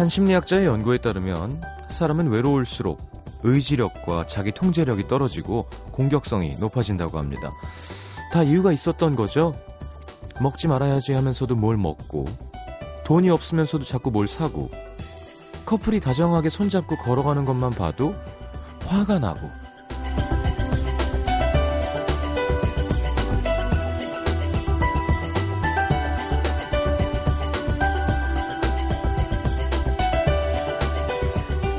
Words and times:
한 0.00 0.08
심리학자의 0.08 0.64
연구에 0.64 0.96
따르면 0.96 1.60
사람은 1.88 2.30
외로울수록 2.30 2.98
의지력과 3.42 4.26
자기 4.26 4.50
통제력이 4.50 5.08
떨어지고 5.08 5.68
공격성이 5.92 6.56
높아진다고 6.58 7.18
합니다. 7.18 7.52
다 8.32 8.42
이유가 8.42 8.72
있었던 8.72 9.14
거죠. 9.14 9.54
먹지 10.40 10.68
말아야지 10.68 11.12
하면서도 11.12 11.54
뭘 11.54 11.76
먹고 11.76 12.24
돈이 13.04 13.28
없으면서도 13.28 13.84
자꾸 13.84 14.10
뭘 14.10 14.26
사고 14.26 14.70
커플이 15.66 16.00
다정하게 16.00 16.48
손잡고 16.48 16.96
걸어가는 16.96 17.44
것만 17.44 17.68
봐도 17.72 18.14
화가 18.86 19.18
나고 19.18 19.50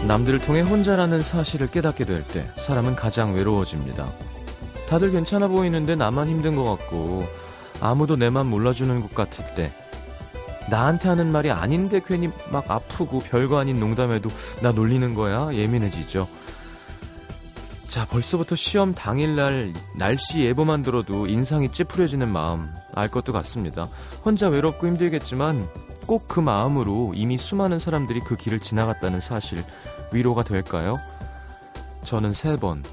남들을 0.08 0.40
통해 0.40 0.62
혼자라는 0.62 1.22
사실을 1.22 1.68
깨닫게 1.68 2.06
될 2.06 2.24
때 2.24 2.46
사람은 2.56 2.96
가장 2.96 3.34
외로워집니다. 3.34 4.12
다들 4.90 5.12
괜찮아 5.12 5.48
보이는데 5.48 5.96
나만 5.96 6.28
힘든 6.28 6.56
것 6.56 6.64
같고 6.64 7.26
아무도 7.80 8.16
내 8.16 8.30
맘 8.30 8.50
몰라주는 8.50 9.02
것 9.02 9.14
같을 9.14 9.46
때 9.56 9.72
나한테 10.70 11.10
하는 11.10 11.32
말이 11.32 11.50
아닌데 11.52 12.02
괜히 12.06 12.30
막 12.52 12.70
아프고 12.70 13.20
별거 13.20 13.58
아닌 13.60 13.80
농담에도 13.80 14.30
나 14.62 14.72
놀리는 14.72 15.14
거야 15.14 15.54
예민해지죠. 15.54 16.28
자 17.88 18.06
벌써부터 18.06 18.56
시험 18.56 18.94
당일날 18.94 19.74
날씨 19.96 20.42
예보만 20.42 20.82
들어도 20.82 21.28
인상이 21.28 21.70
찌푸려지는 21.70 22.28
마음 22.30 22.70
알 22.94 23.08
것도 23.10 23.34
같습니다. 23.34 23.88
혼자 24.24 24.48
외롭고 24.50 24.88
힘들겠지만 24.88 25.68
꼭 26.08 26.28
그 26.28 26.40
마음으로 26.40 27.12
이미 27.16 27.38
수많은 27.38 27.80
사람들이 27.80 28.22
그 28.22 28.36
길을 28.36 28.60
지나갔다는 28.60 29.20
사실 29.20 29.64
위로가 30.12 30.44
될까요? 30.44 30.98
저는 32.04 32.34
세번 32.34 32.84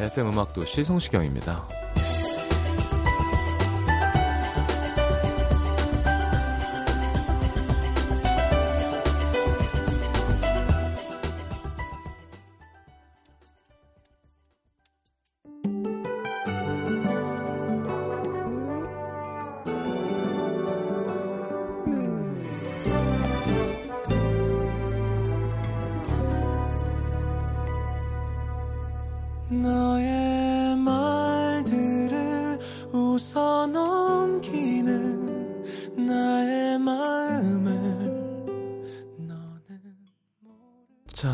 FM 0.00 0.32
음악도시 0.32 0.84
성시경입니다. 0.84 1.79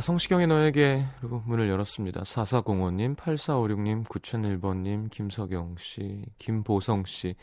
성시경의 0.06 0.46
너에게 0.46 1.04
그리고 1.18 1.42
문을 1.46 1.68
열었습니다. 1.68 2.20
4405님, 2.20 3.16
8456님, 3.16 4.04
9001번님, 4.06 5.10
김석영씨, 5.10 6.26
김보성씨, 6.38 7.34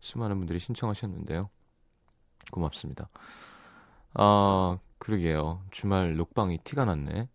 수많은 0.00 0.36
분들이 0.36 0.58
신청하셨는데요. 0.58 1.48
고맙습니다. 2.50 3.08
아, 4.12 4.76
그러게요. 4.98 5.62
주말 5.70 6.14
녹방이 6.18 6.58
티가 6.62 6.84
났네. 6.84 7.26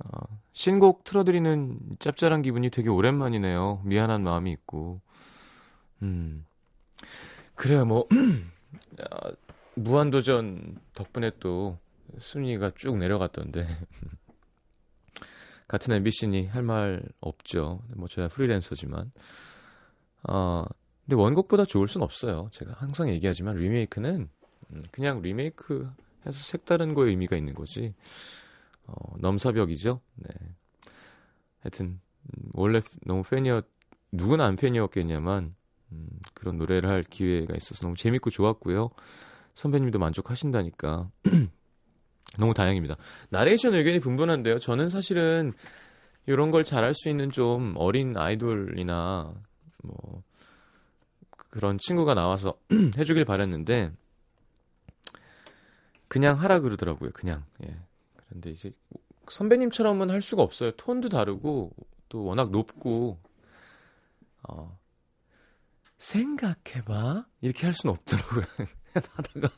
어, 0.00 0.40
신곡 0.52 1.04
틀어드리는 1.04 1.78
짭짤한 2.00 2.42
기분이 2.42 2.68
되게 2.68 2.90
오랜만이네요. 2.90 3.80
미안한 3.86 4.24
마음이 4.24 4.52
있고. 4.52 5.00
음. 6.02 6.44
그래요, 7.54 7.86
뭐, 7.86 8.06
아, 9.00 9.30
무한도전 9.74 10.80
덕분에 10.92 11.30
또 11.40 11.78
순위가 12.18 12.72
쭉 12.74 12.96
내려갔던데. 12.98 13.66
같은 15.68 15.94
MBC니 15.94 16.46
할 16.48 16.62
말 16.62 17.02
없죠. 17.20 17.82
뭐, 17.96 18.08
저야 18.08 18.28
프리랜서지만. 18.28 19.12
어, 20.24 20.64
근데 21.04 21.16
원곡보다 21.16 21.64
좋을 21.64 21.88
순 21.88 22.02
없어요. 22.02 22.48
제가 22.52 22.72
항상 22.76 23.08
얘기하지만 23.08 23.56
리메이크는 23.56 24.28
음, 24.72 24.82
그냥 24.90 25.20
리메이크 25.22 25.90
해서 26.26 26.38
색다른 26.38 26.94
거에 26.94 27.10
의미가 27.10 27.36
있는 27.36 27.54
거지. 27.54 27.94
어, 28.86 28.94
넘사벽이죠. 29.18 30.00
네. 30.16 30.28
하여튼 31.60 32.00
음, 32.24 32.50
원래 32.54 32.80
너무 33.04 33.22
팬이었 33.22 33.66
누구나 34.12 34.46
안 34.46 34.56
팬이었겠냐만 34.56 35.54
음, 35.92 36.08
그런 36.34 36.56
노래를 36.56 36.88
할 36.88 37.02
기회가 37.02 37.54
있어서 37.56 37.86
너무 37.86 37.96
재밌고 37.96 38.30
좋았고요. 38.30 38.90
선배님도 39.54 39.98
만족하신다니까 39.98 41.10
너무 42.38 42.54
다행입니다. 42.54 42.96
나레이션 43.30 43.74
의견이 43.74 44.00
분분한데요. 44.00 44.58
저는 44.58 44.88
사실은 44.88 45.52
이런 46.26 46.50
걸 46.50 46.64
잘할 46.64 46.94
수 46.94 47.08
있는 47.08 47.30
좀 47.30 47.74
어린 47.76 48.16
아이돌이나 48.16 49.34
뭐 49.82 50.22
그런 51.50 51.78
친구가 51.78 52.14
나와서 52.14 52.58
해주길 52.98 53.24
바랬는데 53.24 53.92
그냥 56.08 56.40
하라 56.40 56.60
그러더라고요. 56.60 57.10
그냥 57.12 57.44
예. 57.64 57.76
그런데 58.16 58.50
이제 58.50 58.72
선배님처럼은 59.28 60.10
할 60.10 60.22
수가 60.22 60.42
없어요. 60.42 60.72
톤도 60.72 61.08
다르고 61.08 61.72
또 62.08 62.24
워낙 62.24 62.50
높고 62.50 63.18
어 64.48 64.78
생각해봐 65.98 67.26
이렇게 67.40 67.66
할 67.66 67.74
수는 67.74 67.94
없더라고요. 67.94 68.44
하다가 68.94 69.54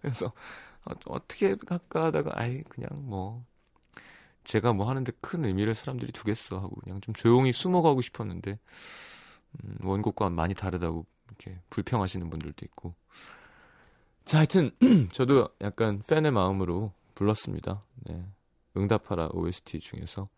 그래서 0.00 0.32
어, 0.86 0.94
어떻게 1.06 1.46
할까 1.68 2.04
하다가 2.06 2.32
아이 2.34 2.62
그냥 2.64 2.90
뭐 3.02 3.44
제가 4.44 4.72
뭐 4.72 4.88
하는데 4.88 5.10
큰 5.20 5.44
의미를 5.44 5.74
사람들이 5.74 6.12
두겠어 6.12 6.58
하고 6.58 6.76
그냥 6.76 7.00
좀 7.00 7.14
조용히 7.14 7.52
숨어가고 7.52 8.00
싶었는데 8.00 8.58
음, 9.64 9.76
원곡과 9.82 10.30
많이 10.30 10.54
다르다고 10.54 11.04
이렇게 11.26 11.58
불평하시는 11.70 12.30
분들도 12.30 12.64
있고 12.66 12.94
자 14.24 14.38
하여튼 14.38 14.70
저도 15.12 15.48
약간 15.60 16.02
팬의 16.06 16.30
마음으로 16.30 16.92
불렀습니다. 17.14 17.82
네. 18.04 18.24
응답하라 18.76 19.30
OST 19.32 19.80
중에서 19.80 20.28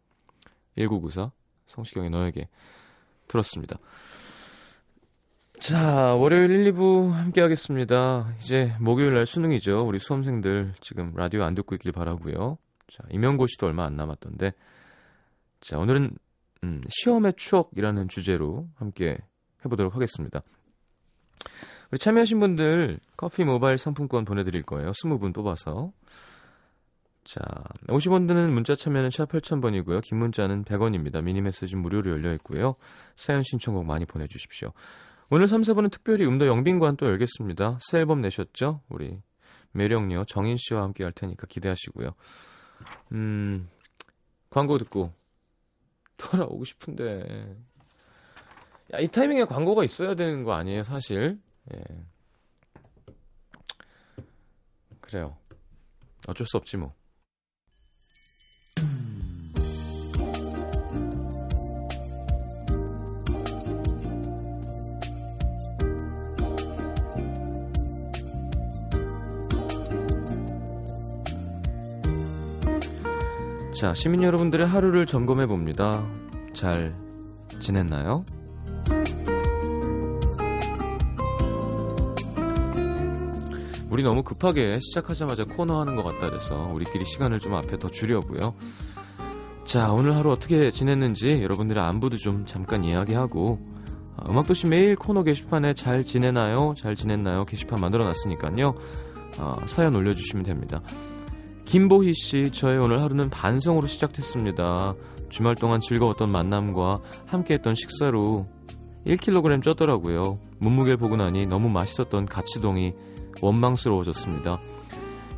1994 0.76 1.32
성시경의 1.66 2.10
너에게 2.10 2.48
들었습니다. 3.26 3.78
자, 5.60 6.14
월요일 6.14 6.50
1, 6.50 6.72
2부 6.72 7.10
함께 7.10 7.40
하겠습니다. 7.40 8.32
이제 8.38 8.72
목요일 8.78 9.14
날 9.14 9.26
수능이죠. 9.26 9.86
우리 9.86 9.98
수험생들 9.98 10.74
지금 10.80 11.12
라디오 11.16 11.42
안 11.42 11.54
듣고 11.54 11.74
있길 11.74 11.90
바라고요. 11.90 12.58
자, 12.86 13.02
임용고시도 13.10 13.66
얼마 13.66 13.84
안 13.84 13.96
남았던데. 13.96 14.52
자, 15.60 15.78
오늘은 15.78 16.16
음, 16.64 16.80
시험의 16.88 17.34
추억이라는 17.36 18.08
주제로 18.08 18.68
함께 18.76 19.18
해 19.64 19.68
보도록 19.68 19.96
하겠습니다. 19.96 20.42
우리 21.90 21.98
참여하신 21.98 22.38
분들 22.38 23.00
커피 23.16 23.44
모바일 23.44 23.78
상품권 23.78 24.24
보내 24.24 24.44
드릴 24.44 24.62
거예요. 24.62 24.92
20분 24.92 25.34
뽑아서. 25.34 25.92
자, 27.24 27.40
50원 27.88 28.28
드는 28.28 28.52
문자 28.52 28.74
참여는 28.74 29.10
샵 29.10 29.28
8000번이고요. 29.28 30.02
긴 30.02 30.18
문자는 30.18 30.64
100원입니다. 30.64 31.22
미니 31.22 31.42
메시지 31.42 31.76
무료로 31.76 32.10
열려 32.10 32.32
있고요. 32.34 32.76
사연 33.16 33.42
신청곡 33.42 33.84
많이 33.84 34.06
보내 34.06 34.26
주십시오. 34.26 34.72
오늘 35.30 35.46
3, 35.46 35.60
4분은 35.60 35.90
특별히 35.90 36.26
음도 36.26 36.46
영빈관 36.46 36.96
또 36.96 37.06
열겠습니다. 37.06 37.78
새 37.82 37.98
앨범 37.98 38.22
내셨죠? 38.22 38.80
우리 38.88 39.20
매력녀 39.72 40.24
정인 40.24 40.56
씨와 40.58 40.82
함께 40.82 41.04
할 41.04 41.12
테니까 41.12 41.46
기대하시고요. 41.46 42.14
음, 43.12 43.68
광고 44.48 44.78
듣고 44.78 45.12
돌아오고 46.16 46.64
싶은데. 46.64 47.56
야, 48.94 48.98
이 49.00 49.08
타이밍에 49.08 49.44
광고가 49.44 49.84
있어야 49.84 50.14
되는 50.14 50.44
거 50.44 50.54
아니에요, 50.54 50.82
사실? 50.82 51.38
예. 51.74 51.80
그래요. 55.00 55.36
어쩔 56.26 56.46
수 56.46 56.56
없지 56.56 56.78
뭐. 56.78 56.94
자, 73.78 73.94
시민 73.94 74.24
여러분들의 74.24 74.66
하루를 74.66 75.06
점검해 75.06 75.46
봅니다. 75.46 76.04
잘 76.52 76.92
지냈나요? 77.60 78.24
우리 83.88 84.02
너무 84.02 84.24
급하게 84.24 84.80
시작하자마자 84.80 85.44
코너 85.44 85.78
하는 85.78 85.94
것 85.94 86.02
같다 86.02 86.28
그래서 86.28 86.68
우리끼리 86.74 87.04
시간을 87.04 87.38
좀 87.38 87.54
앞에 87.54 87.78
더 87.78 87.88
주려고요. 87.88 88.56
자, 89.64 89.92
오늘 89.92 90.16
하루 90.16 90.32
어떻게 90.32 90.72
지냈는지 90.72 91.40
여러분들의 91.40 91.80
안부도 91.80 92.16
좀 92.16 92.46
잠깐 92.46 92.82
이야기하고 92.82 93.60
어, 94.16 94.28
음악도시 94.28 94.66
매일 94.66 94.96
코너 94.96 95.22
게시판에 95.22 95.74
잘 95.74 96.02
지내나요? 96.02 96.74
잘 96.76 96.96
지냈나요? 96.96 97.44
게시판 97.44 97.80
만들어 97.80 98.02
놨으니까요. 98.02 98.74
어, 99.38 99.56
사연 99.66 99.94
올려주시면 99.94 100.44
됩니다. 100.44 100.82
김보희 101.68 102.14
씨, 102.14 102.50
저의 102.50 102.78
오늘 102.78 103.02
하루는 103.02 103.28
반성으로 103.28 103.86
시작됐습니다. 103.86 104.94
주말 105.28 105.54
동안 105.54 105.82
즐거웠던 105.82 106.30
만남과 106.30 107.00
함께했던 107.26 107.74
식사로 107.74 108.46
1kg 109.06 109.62
쪘더라고요. 109.62 110.38
몸무게를 110.60 110.96
보고 110.96 111.16
나니 111.16 111.44
너무 111.44 111.68
맛있었던 111.68 112.24
가치동이 112.24 112.94
원망스러워졌습니다. 113.42 114.58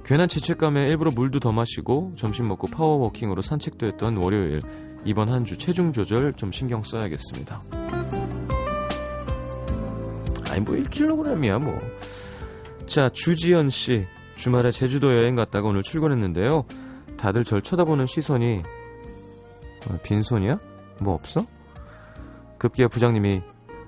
괜한 0.04 0.28
죄책감에 0.28 0.86
일부러 0.86 1.10
물도 1.10 1.40
더 1.40 1.50
마시고 1.50 2.12
점심 2.14 2.46
먹고 2.46 2.68
파워워킹으로 2.68 3.42
산책도 3.42 3.86
했던 3.88 4.16
월요일. 4.16 4.60
이번 5.04 5.30
한 5.30 5.44
주 5.44 5.58
체중 5.58 5.92
조절 5.92 6.32
좀 6.34 6.52
신경 6.52 6.84
써야겠습니다. 6.84 7.60
아니 10.48 10.60
뭐 10.60 10.76
1kg이야 10.76 11.60
뭐. 11.60 11.76
자 12.86 13.08
주지연 13.08 13.68
씨 13.68 14.06
주말에 14.40 14.70
제주도 14.70 15.14
여행 15.14 15.34
갔다가 15.36 15.68
오늘 15.68 15.82
출근했는데요. 15.82 16.64
다들 17.18 17.44
절 17.44 17.60
쳐다보는 17.60 18.06
시선이 18.06 18.62
어, 19.90 19.98
빈손이야? 20.02 20.58
뭐 21.02 21.12
없어? 21.12 21.44
급기야 22.56 22.88
부장님이 22.88 23.42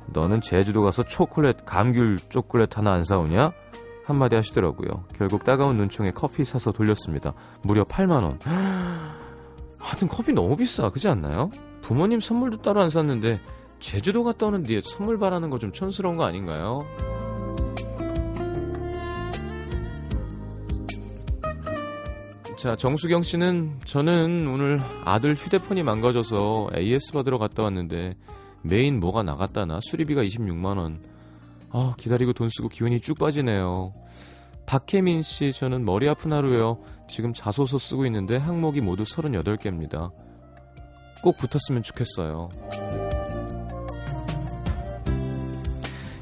너는 0.08 0.42
제주도 0.42 0.82
가서 0.82 1.04
초콜릿 1.04 1.64
감귤 1.64 2.18
초콜릿 2.28 2.76
하나 2.76 2.92
안 2.92 3.02
사오냐? 3.02 3.52
한마디 4.04 4.36
하시더라고요. 4.36 5.04
결국 5.16 5.44
따가운 5.44 5.78
눈총에 5.78 6.10
커피 6.10 6.44
사서 6.44 6.70
돌렸습니다. 6.72 7.32
무려 7.62 7.84
8만 7.84 8.22
원. 8.22 8.38
하여튼 9.78 10.06
커피 10.06 10.34
너무 10.34 10.54
비싸. 10.58 10.90
그지 10.90 11.08
않나요? 11.08 11.48
부모님 11.80 12.20
선물도 12.20 12.58
따로 12.60 12.82
안 12.82 12.90
샀는데 12.90 13.40
제주도 13.80 14.22
갔다 14.22 14.46
오는 14.46 14.62
뒤에 14.64 14.82
선물 14.84 15.18
바라는 15.18 15.48
거 15.48 15.56
좀 15.58 15.72
촌스러운 15.72 16.16
거 16.18 16.24
아닌가요? 16.24 16.84
자, 22.62 22.76
정수경 22.76 23.24
씨는 23.24 23.80
저는 23.84 24.46
오늘 24.46 24.80
아들 25.04 25.34
휴대폰이 25.34 25.82
망가져서 25.82 26.68
AS 26.76 27.12
받으러 27.12 27.36
갔다 27.36 27.64
왔는데 27.64 28.14
메인 28.62 29.00
뭐가 29.00 29.24
나갔다나 29.24 29.80
수리비가 29.82 30.22
26만 30.22 30.78
원. 30.78 31.02
아, 31.70 31.96
기다리고 31.98 32.32
돈 32.32 32.48
쓰고 32.48 32.68
기운이 32.68 33.00
쭉 33.00 33.18
빠지네요. 33.18 33.92
박혜민 34.64 35.22
씨, 35.22 35.52
저는 35.52 35.84
머리 35.84 36.08
아픈 36.08 36.32
하루요. 36.32 36.78
지금 37.08 37.32
자소서 37.32 37.78
쓰고 37.80 38.06
있는데 38.06 38.36
항목이 38.36 38.80
모두 38.80 39.02
38개입니다. 39.02 40.12
꼭 41.20 41.36
붙었으면 41.38 41.82
좋겠어요. 41.82 42.48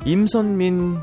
임선민 0.06 0.96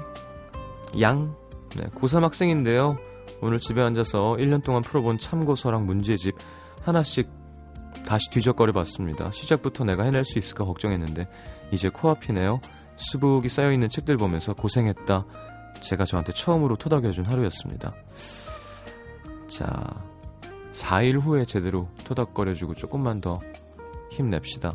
양, 1.00 1.36
네, 1.76 1.86
고3 1.90 2.22
학생인데요. 2.22 2.98
오늘 3.42 3.60
집에 3.60 3.82
앉아서 3.82 4.36
1년 4.40 4.64
동안 4.64 4.82
풀어본 4.82 5.20
참고서랑 5.20 5.86
문제집 5.86 6.36
하나씩 6.82 7.30
다시 8.06 8.30
뒤적거려 8.30 8.74
봤습니다. 8.74 9.32
시작부터 9.32 9.84
내가 9.84 10.04
해낼 10.04 10.24
수 10.24 10.38
있을까 10.40 10.66
걱정했는데 10.66 11.28
이제 11.72 11.90
코앞이네요. 11.90 12.62
수북이 12.96 13.50
쌓여있는 13.50 13.90
책들 13.90 14.18
보면서 14.18 14.54
고생했다. 14.54 15.26
제가 15.82 16.06
저한테 16.06 16.34
처음으로 16.34 16.76
토닥여준 16.78 17.26
하루였습니다. 17.26 17.94
자, 19.48 20.04
4일 20.72 21.20
후에 21.22 21.46
제대로 21.46 21.90
토닥거려주고 22.06 22.74
조금만 22.74 23.22
더 23.22 23.40
힘냅시다. 24.12 24.74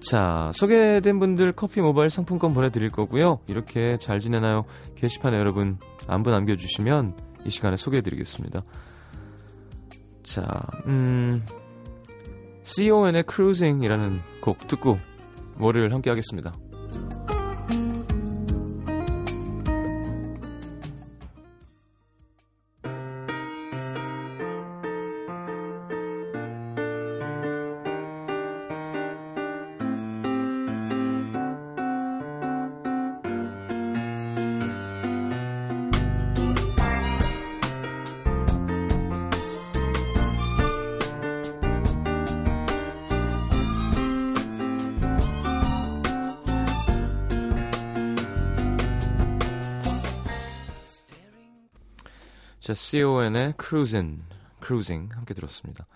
자, 0.00 0.52
소개된 0.54 1.18
분들 1.18 1.52
커피 1.52 1.80
모바일 1.80 2.10
상품권 2.10 2.54
보내드릴 2.54 2.90
거고요. 2.90 3.40
이렇게 3.48 3.96
잘 3.98 4.20
지내나요? 4.20 4.64
게시판에 4.94 5.36
여러분 5.36 5.78
안부 6.08 6.30
남겨주시면 6.30 7.16
이 7.44 7.50
시간에 7.50 7.76
소개해드리겠습니다. 7.76 8.62
자, 10.22 10.66
음, 10.86 11.44
CON의 12.64 13.24
Cruising이라는 13.28 14.20
곡 14.40 14.66
듣고 14.66 14.98
월요일 15.58 15.92
함께 15.92 16.10
하겠습니다. 16.10 16.52
자, 52.76 52.82
CON의 52.82 53.54
Cruising, 53.58 54.22
Cruising 54.62 55.14
함께 55.14 55.32
들었습니다. 55.32 55.86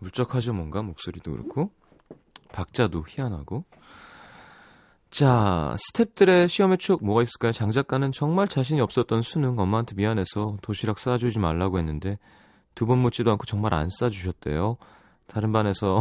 울적하죠, 0.00 0.52
뭔가 0.52 0.82
목소리도 0.82 1.30
그렇고 1.30 1.70
박자도 2.52 3.04
희한하고. 3.06 3.64
자, 5.10 5.76
스탭들의 5.78 6.48
시험의 6.48 6.78
추억 6.78 7.04
뭐가 7.04 7.22
있을까요? 7.22 7.52
장 7.52 7.70
작가는 7.70 8.10
정말 8.10 8.48
자신이 8.48 8.80
없었던 8.80 9.22
수능 9.22 9.56
엄마한테 9.56 9.94
미안해서 9.94 10.56
도시락 10.60 10.98
싸주지 10.98 11.38
말라고 11.38 11.78
했는데 11.78 12.18
두 12.74 12.84
번 12.86 12.98
묻지도 12.98 13.30
않고 13.30 13.46
정말 13.46 13.72
안 13.72 13.88
싸주셨대요. 13.88 14.78
다른 15.28 15.52
반에서 15.52 16.00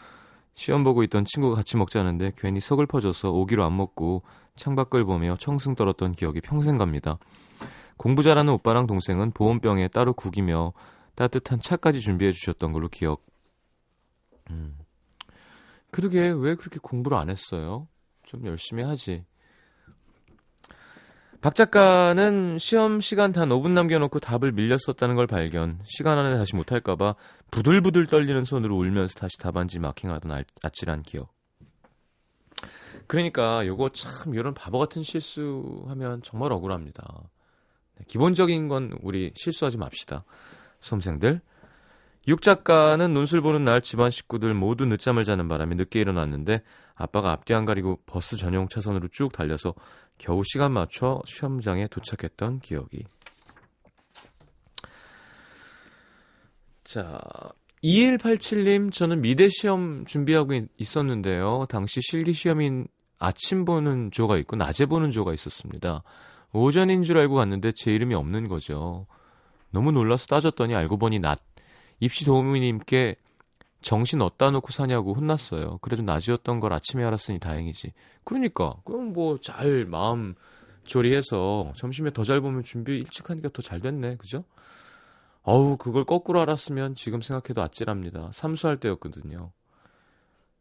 시험 0.54 0.84
보고 0.84 1.02
있던 1.02 1.26
친구가 1.26 1.56
같이 1.56 1.76
먹자는데 1.76 2.32
괜히 2.38 2.60
서글퍼져서 2.60 3.30
오기로 3.30 3.62
안 3.62 3.76
먹고 3.76 4.22
창밖을 4.56 5.04
보며 5.04 5.36
청승 5.38 5.74
떨었던 5.74 6.12
기억이 6.12 6.40
평생 6.40 6.78
갑니다. 6.78 7.18
공부 7.98 8.22
잘하는 8.22 8.52
오빠랑 8.54 8.86
동생은 8.86 9.32
보온병에 9.32 9.88
따로 9.88 10.14
국이며 10.14 10.72
따뜻한 11.14 11.60
차까지 11.60 12.00
준비해 12.00 12.32
주셨던 12.32 12.72
걸로 12.72 12.88
기억. 12.88 13.26
음. 14.50 14.78
그러게 15.90 16.30
왜 16.30 16.54
그렇게 16.54 16.78
공부를 16.80 17.18
안 17.18 17.28
했어요? 17.28 17.88
좀 18.24 18.46
열심히 18.46 18.82
하지. 18.82 19.24
박 21.40 21.54
작가는 21.54 22.58
시험 22.58 23.00
시간 23.00 23.30
단 23.32 23.48
5분 23.48 23.70
남겨놓고 23.70 24.18
답을 24.18 24.52
밀렸었다는 24.52 25.14
걸 25.14 25.26
발견. 25.26 25.80
시간 25.84 26.18
안에 26.18 26.36
다시 26.36 26.56
못할까봐 26.56 27.14
부들부들 27.50 28.06
떨리는 28.06 28.44
손으로 28.44 28.76
울면서 28.76 29.14
다시 29.14 29.38
답안지 29.38 29.78
마킹하던 29.78 30.44
아찔한 30.62 31.02
기억. 31.02 31.32
그러니까 33.06 33.66
요거 33.66 33.90
참 33.90 34.34
이런 34.34 34.52
바보 34.52 34.78
같은 34.78 35.02
실수하면 35.02 36.22
정말 36.22 36.52
억울합니다. 36.52 37.30
네, 37.98 38.04
기본적인 38.06 38.68
건 38.68 38.96
우리 39.02 39.32
실수하지 39.34 39.78
맙시다. 39.78 40.24
수험생들. 40.80 41.40
육 42.28 42.42
작가는 42.42 43.12
논술 43.14 43.40
보는 43.40 43.64
날 43.64 43.80
집안 43.80 44.10
식구들 44.10 44.52
모두 44.54 44.84
늦잠을 44.84 45.24
자는 45.24 45.48
바람에 45.48 45.74
늦게 45.76 46.00
일어났는데 46.00 46.62
아빠가 46.94 47.32
앞뒤 47.32 47.54
안 47.54 47.64
가리고 47.64 48.00
버스 48.04 48.36
전용 48.36 48.68
차선으로 48.68 49.08
쭉 49.10 49.32
달려서 49.32 49.74
겨우 50.18 50.42
시간 50.44 50.72
맞춰 50.72 51.22
시험장에 51.24 51.86
도착했던 51.86 52.60
기억이. 52.60 53.04
자, 56.84 57.20
2187님, 57.84 58.92
저는 58.92 59.20
미대 59.20 59.48
시험 59.48 60.04
준비하고 60.04 60.52
있었는데요. 60.76 61.66
당시 61.68 62.00
실기 62.02 62.32
시험인 62.32 62.88
아침 63.18 63.64
보는 63.64 64.10
조가 64.10 64.36
있고 64.38 64.56
낮에 64.56 64.86
보는 64.86 65.10
조가 65.10 65.32
있었습니다. 65.34 66.02
오전인 66.52 67.02
줄 67.02 67.18
알고 67.18 67.34
갔는데 67.34 67.72
제 67.72 67.92
이름이 67.92 68.14
없는 68.14 68.48
거죠. 68.48 69.06
너무 69.70 69.92
놀라서 69.92 70.26
따졌더니 70.26 70.74
알고 70.74 70.96
보니 70.96 71.18
낮. 71.18 71.40
입시 72.00 72.24
도우미님께 72.24 73.16
정신 73.82 74.20
어디다 74.22 74.50
놓고 74.52 74.72
사냐고 74.72 75.14
혼났어요. 75.14 75.78
그래도 75.78 76.02
낮이었던 76.02 76.60
걸 76.60 76.72
아침에 76.72 77.04
알았으니 77.04 77.38
다행이지. 77.38 77.92
그러니까 78.24 78.74
그럼 78.84 79.12
뭐 79.12 79.38
잘 79.40 79.84
마음 79.84 80.34
조리해서 80.84 81.72
점심에 81.76 82.10
더 82.10 82.24
잘 82.24 82.40
보면 82.40 82.62
준비 82.62 82.96
일찍 82.96 83.28
하니까 83.30 83.50
더 83.52 83.62
잘 83.62 83.80
됐네. 83.80 84.16
그죠? 84.16 84.44
어우 85.42 85.76
그걸 85.76 86.04
거꾸로 86.04 86.40
알았으면 86.40 86.94
지금 86.94 87.20
생각해도 87.20 87.62
아찔합니다. 87.62 88.30
삼수할 88.32 88.78
때였거든요. 88.80 89.52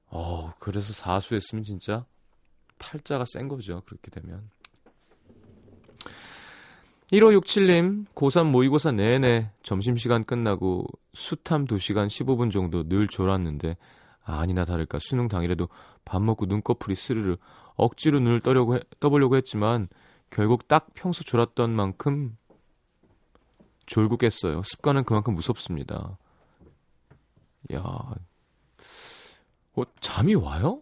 어우 0.10 0.52
그래서 0.60 0.94
사수했으면 0.94 1.64
진짜 1.64 2.06
팔자가 2.80 3.26
센 3.26 3.48
거죠. 3.48 3.82
그렇게 3.86 4.12
되면. 4.12 4.50
1567님, 7.12 8.06
고3 8.14 8.48
모의고사 8.48 8.92
내내 8.92 9.52
점심시간 9.64 10.26
끝나고 10.26 10.86
수탐 11.14 11.66
2시간 11.66 12.08
15분 12.08 12.52
정도 12.52 12.88
늘 12.88 13.08
졸았는데, 13.08 13.78
아, 14.26 14.40
아니나 14.40 14.66
다를까 14.66 15.00
수능 15.02 15.30
당일에도 15.30 15.70
밥 16.04 16.22
먹고 16.22 16.48
눈꺼풀이 16.48 16.96
스르르 16.96 17.38
억지로 17.76 18.20
눈을 18.20 18.42
떠려고 18.42 18.76
해, 18.76 18.82
떠보려고 19.00 19.38
했지만, 19.38 19.88
결국 20.30 20.68
딱 20.68 20.88
평소 20.94 21.24
졸았던 21.24 21.70
만큼 21.70 22.38
졸고 23.86 24.18
깼어요. 24.18 24.64
습관은 24.66 25.06
그만큼 25.06 25.34
무섭습니다. 25.34 26.18
야, 27.74 27.82
어, 27.82 29.86
잠이 30.02 30.36
와요? 30.36 30.82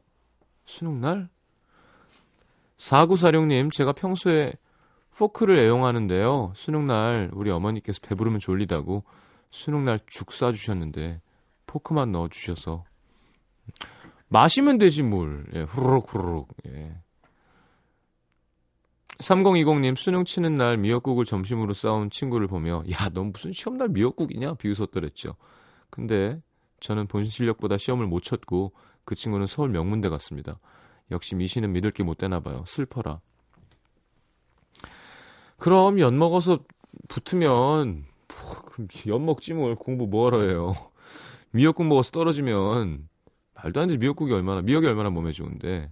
수능날? 0.65 1.29
4946님, 2.77 3.71
제가 3.71 3.91
평소에 3.91 4.53
포크를 5.17 5.57
애용하는데요. 5.57 6.53
수능날 6.55 7.31
우리 7.33 7.49
어머니께서 7.49 7.99
배부르면 8.01 8.39
졸리다고 8.39 9.03
수능날 9.49 9.99
죽 10.07 10.31
싸주셨는데 10.31 11.21
포크만 11.67 12.11
넣어주셔서 12.11 12.83
마시면 14.27 14.77
되지 14.77 15.03
뭘. 15.03 15.45
예, 15.53 15.61
후루룩 15.61 16.13
후루룩. 16.13 16.47
예. 16.67 16.97
3020님 19.19 19.95
수능 19.95 20.25
치는 20.25 20.55
날 20.57 20.77
미역국을 20.77 21.23
점심으로 21.23 21.73
싸온 21.73 22.09
친구를 22.09 22.47
보며 22.47 22.83
야, 22.91 23.07
넌 23.13 23.31
무슨 23.31 23.53
시험날 23.53 23.87
미역국이냐? 23.89 24.55
비웃었더랬죠. 24.55 25.35
근데 25.89 26.41
저는 26.81 27.07
본인 27.07 27.29
실력보다 27.29 27.77
시험을 27.77 28.07
못 28.07 28.21
쳤고 28.21 28.73
그 29.05 29.15
친구는 29.15 29.47
서울 29.47 29.69
명문대 29.69 30.09
갔습니다. 30.09 30.59
역시 31.11 31.35
미신은 31.35 31.71
믿을 31.71 31.91
게 31.91 32.03
못 32.03 32.17
되나 32.17 32.41
봐요. 32.41 32.65
슬퍼라. 32.67 33.21
그럼 35.57 35.99
연 35.99 36.17
먹어서 36.17 36.59
붙으면 37.07 38.05
뭐, 38.27 38.87
연 39.07 39.25
먹지 39.25 39.53
뭘 39.53 39.75
공부 39.75 40.07
뭐하러 40.07 40.41
해요. 40.41 40.73
미역국 41.51 41.85
먹어서 41.85 42.11
떨어지면 42.11 43.07
말도 43.53 43.81
안 43.81 43.87
되지 43.87 43.97
미역국이 43.97 44.33
얼마나 44.33 44.61
미역이 44.61 44.85
얼마나 44.85 45.09
몸에 45.09 45.31
좋은데. 45.31 45.89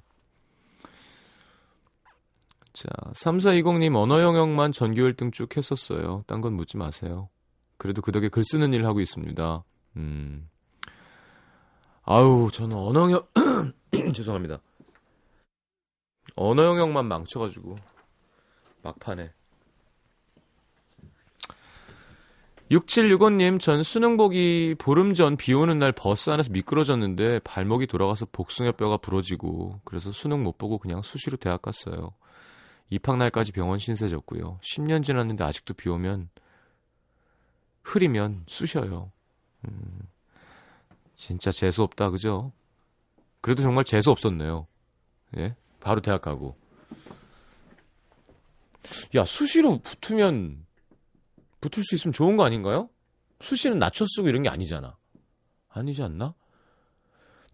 자, 2.73 2.89
3420님 3.13 3.95
언어 3.95 4.21
영역만 4.21 4.71
전교 4.71 5.01
1등 5.03 5.31
쭉 5.31 5.55
했었어요. 5.55 6.23
딴 6.27 6.41
건 6.41 6.53
묻지 6.53 6.77
마세요. 6.77 7.29
그래도 7.77 8.01
그 8.01 8.11
덕에 8.11 8.29
글 8.29 8.43
쓰는 8.43 8.73
일 8.73 8.85
하고 8.85 8.99
있습니다. 8.99 9.63
음. 9.97 10.49
아우, 12.03 12.49
저는 12.51 12.75
언어 12.75 13.01
영역 13.01 13.31
죄송합니다. 14.13 14.57
언어 16.35 16.65
영역만 16.65 17.05
망쳐 17.07 17.39
가지고 17.39 17.77
막판에 18.81 19.31
6765님, 22.73 23.59
전 23.59 23.83
수능 23.83 24.17
보기 24.17 24.75
보름 24.79 25.13
전 25.13 25.35
비 25.37 25.53
오는 25.53 25.77
날 25.77 25.91
버스 25.91 26.31
안에서 26.31 26.51
미끄러졌는데 26.51 27.39
발목이 27.39 27.85
돌아가서 27.85 28.25
복숭아 28.31 28.71
뼈가 28.73 28.97
부러지고 28.97 29.79
그래서 29.83 30.11
수능 30.11 30.41
못 30.41 30.57
보고 30.57 30.79
그냥 30.79 31.03
수시로 31.03 31.37
대학 31.37 31.61
갔어요. 31.61 32.13
입학 32.89 33.17
날까지 33.17 33.51
병원 33.51 33.77
신세 33.77 34.09
졌고요. 34.09 34.59
10년 34.61 35.03
지났는데 35.03 35.43
아직도 35.43 35.75
비 35.75 35.89
오면 35.89 36.29
흐리면 37.83 38.45
쑤셔요. 38.47 39.11
음, 39.67 39.99
진짜 41.15 41.51
재수 41.51 41.83
없다, 41.83 42.09
그죠? 42.09 42.51
그래도 43.41 43.61
정말 43.61 43.83
재수 43.83 44.09
없었네요. 44.09 44.67
예? 45.37 45.55
바로 45.79 46.01
대학 46.01 46.21
가고. 46.21 46.55
야, 49.15 49.23
수시로 49.23 49.79
붙으면 49.79 50.65
붙을 51.63 51.83
수 51.83 51.95
있으면 51.95 52.11
좋은 52.11 52.35
거 52.35 52.43
아닌가요? 52.43 52.89
수시는 53.39 53.79
낮춰 53.79 54.05
쓰고 54.07 54.27
이런 54.27 54.43
게 54.43 54.49
아니잖아. 54.49 54.97
아니지 55.69 56.03
않나? 56.03 56.33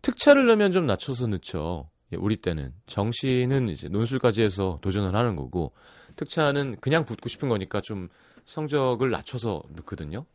특차를 0.01 0.48
넣으면 0.48 0.72
좀 0.72 0.88
낮춰서 0.88 1.28
넣죠. 1.28 1.89
예, 2.12 2.18
우리 2.18 2.38
때는 2.38 2.74
정시는 2.88 3.70
이제 3.70 3.88
논술까지 3.88 4.42
해서 4.42 4.80
도전을 4.82 5.16
하는 5.16 5.36
거고 5.36 5.74
특차는 6.16 6.78
그냥 6.82 7.06
붙고 7.06 7.30
싶은 7.30 7.50
거니까 7.50 7.82
좀 7.82 8.10
성적을 8.46 9.12
낮춰서 9.12 9.62
넣거든요. 9.75 10.25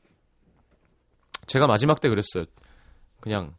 제가 1.46 1.66
마지막 1.66 2.00
때 2.00 2.08
그랬어요. 2.08 2.44
그냥 3.20 3.56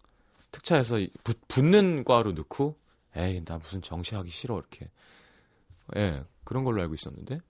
특차에서 0.51 0.98
붙, 1.25 1.45
붙는 1.50 2.05
과로 2.05 2.31
넣고 2.31 2.77
에이 3.17 3.43
나 3.43 3.57
무슨 3.57 3.81
정시하기 3.81 4.29
싫어 4.29 4.57
이렇게 4.57 4.89
예 5.98 6.24
그런 6.45 6.63
걸로 6.63 6.81
알고 6.81 6.93
있었는데 6.93 7.41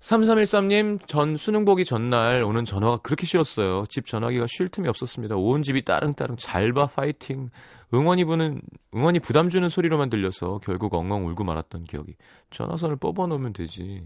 3313님, 0.00 1.06
전 1.06 1.36
수능 1.36 1.64
보기 1.66 1.84
전날 1.84 2.42
오는 2.42 2.64
전화가 2.64 2.98
그렇게 2.98 3.26
싫었어요. 3.26 3.84
집 3.88 4.06
전화기가 4.06 4.46
쉴 4.48 4.68
틈이 4.68 4.88
없었습니다. 4.88 5.36
온 5.36 5.62
집이 5.62 5.84
따릉따릉 5.84 6.36
잘 6.36 6.72
봐, 6.72 6.86
파이팅. 6.86 7.50
응원이 7.92 8.24
부는, 8.24 8.62
응원이 8.94 9.20
부담 9.20 9.50
주는 9.50 9.68
소리로만 9.68 10.08
들려서 10.08 10.58
결국 10.64 10.94
엉엉 10.94 11.26
울고 11.26 11.44
말았던 11.44 11.84
기억이. 11.84 12.16
전화선을 12.50 12.96
뽑아 12.96 13.26
놓으면 13.26 13.52
되지. 13.52 14.02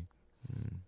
음. 0.50 0.82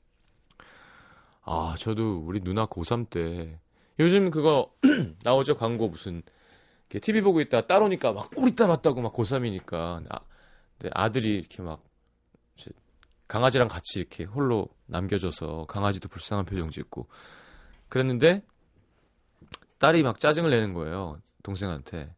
아, 1.42 1.76
저도 1.78 2.24
우리 2.26 2.40
누나 2.40 2.66
고3 2.66 3.08
때, 3.08 3.60
요즘 4.00 4.30
그거 4.30 4.72
나오죠? 5.22 5.56
광고 5.56 5.88
무슨, 5.88 6.22
TV 6.88 7.20
보고 7.20 7.40
있다 7.40 7.66
따로니까 7.68 8.12
막 8.12 8.30
우리 8.36 8.56
딸 8.56 8.68
왔다고 8.68 9.00
막 9.00 9.12
고3이니까. 9.14 10.04
아, 10.10 10.18
아들이 10.92 11.36
이렇게 11.36 11.62
막 11.62 11.85
강아지랑 13.28 13.68
같이 13.68 14.00
이렇게 14.00 14.24
홀로 14.24 14.68
남겨줘서 14.86 15.66
강아지도 15.66 16.08
불쌍한 16.08 16.44
표정 16.44 16.70
짓고 16.70 17.08
그랬는데 17.88 18.42
딸이 19.78 20.02
막 20.02 20.18
짜증을 20.18 20.50
내는 20.50 20.72
거예요 20.72 21.18
동생한테. 21.42 22.14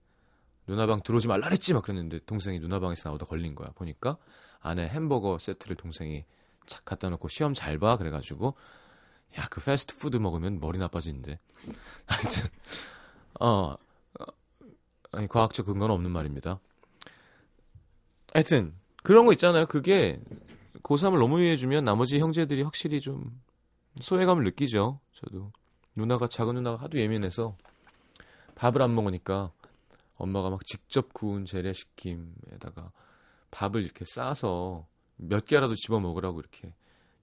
누나 0.66 0.86
방 0.86 1.02
들어오지 1.02 1.28
말라 1.28 1.48
그랬지 1.48 1.72
막 1.72 1.82
그랬는데 1.82 2.20
동생이 2.26 2.60
누나 2.60 2.78
방에서 2.78 3.08
나오다 3.08 3.26
걸린 3.26 3.54
거야. 3.54 3.70
보니까 3.70 4.18
안에 4.60 4.86
햄버거 4.88 5.38
세트를 5.38 5.76
동생이 5.76 6.24
착 6.66 6.84
갖다 6.84 7.08
놓고 7.08 7.28
시험 7.28 7.54
잘 7.54 7.78
봐. 7.78 7.96
그래가지고 7.96 8.54
야 9.38 9.46
그 9.50 9.62
패스트푸드 9.62 10.16
먹으면 10.18 10.60
머리 10.60 10.78
나빠지는데. 10.78 11.38
하여튼 12.06 12.48
어, 13.40 13.48
어 14.20 14.24
아니 15.12 15.26
과학적 15.26 15.66
근거는 15.66 15.94
없는 15.94 16.10
말입니다. 16.10 16.60
하여튼 18.34 18.74
그런 19.02 19.26
거 19.26 19.32
있잖아요. 19.32 19.66
그게 19.66 20.20
고3을 20.82 21.18
너무 21.18 21.40
위해주면 21.40 21.84
나머지 21.84 22.18
형제들이 22.18 22.62
확실히 22.62 23.00
좀 23.00 23.40
소외감을 24.00 24.44
느끼죠. 24.44 25.00
저도 25.14 25.52
누나가 25.96 26.28
작은 26.28 26.54
누나가 26.54 26.82
하도 26.82 26.98
예민해서 26.98 27.56
밥을 28.54 28.82
안 28.82 28.94
먹으니까 28.94 29.52
엄마가 30.16 30.50
막 30.50 30.64
직접 30.66 31.12
구운 31.12 31.44
재래식 31.44 32.22
김에다가 32.22 32.90
밥을 33.50 33.82
이렇게 33.82 34.04
싸서 34.04 34.86
몇 35.16 35.44
개라도 35.46 35.74
집어 35.74 36.00
먹으라고 36.00 36.40
이렇게 36.40 36.74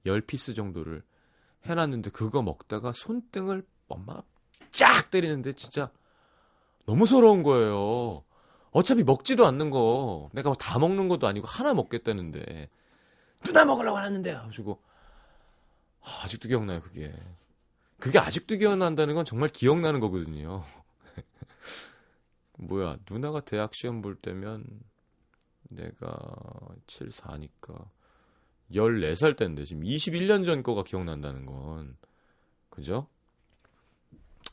열 0.06 0.22
piece 0.22 0.54
정도를 0.54 1.04
해놨는데 1.66 2.12
그거 2.12 2.42
먹다가 2.42 2.92
손등을 2.94 3.66
엄마가 3.88 4.24
쫙 4.72 5.10
때리는데 5.10 5.54
진짜 5.54 5.92
너무 6.86 7.06
서러운 7.06 7.44
거예요. 7.44 8.24
어차피 8.72 9.04
먹지도 9.04 9.46
않는 9.48 9.70
거 9.70 10.30
내가 10.34 10.54
다 10.54 10.80
먹는 10.80 11.08
것도 11.08 11.28
아니고 11.28 11.48
하나 11.48 11.74
먹겠다는데 11.74 12.70
누나 13.46 13.66
먹으려고 13.66 13.98
하는데요. 13.98 14.38
하시고 14.40 14.82
아, 16.02 16.22
아직도 16.24 16.48
기억나요 16.50 16.82
그게. 16.82 17.14
그게 18.00 18.20
아직도 18.20 18.58
기억난다는 18.58 19.16
건 19.16 19.25
정말 19.25 19.50
기억나는 19.50 20.00
거거든요. 20.00 20.64
뭐야 22.58 22.98
누나가 23.10 23.42
대학 23.42 23.74
시험 23.74 24.02
볼 24.02 24.16
때면 24.16 24.66
내가 25.70 26.16
7, 26.88 27.10
4니까 27.10 27.90
14살 28.72 29.38
때인데 29.38 29.66
지금 29.66 29.84
21년 29.84 30.46
전 30.46 30.64
거가 30.64 30.84
기억난다는 30.84 31.46
건 31.46 31.98
그죠? 32.70 33.08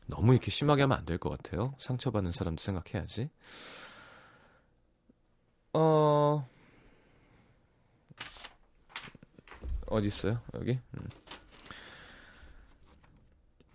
너무 0.06 0.32
이렇게 0.32 0.50
심하게 0.50 0.82
하면 0.82 0.98
안 0.98 1.04
될 1.06 1.18
것 1.18 1.30
같아요. 1.30 1.74
상처받는 1.78 2.30
사람도 2.32 2.60
생각해야지. 2.62 3.30
어 5.74 6.48
어디 9.92 10.08
있어요? 10.08 10.40
여기. 10.54 10.78
음. 10.94 11.08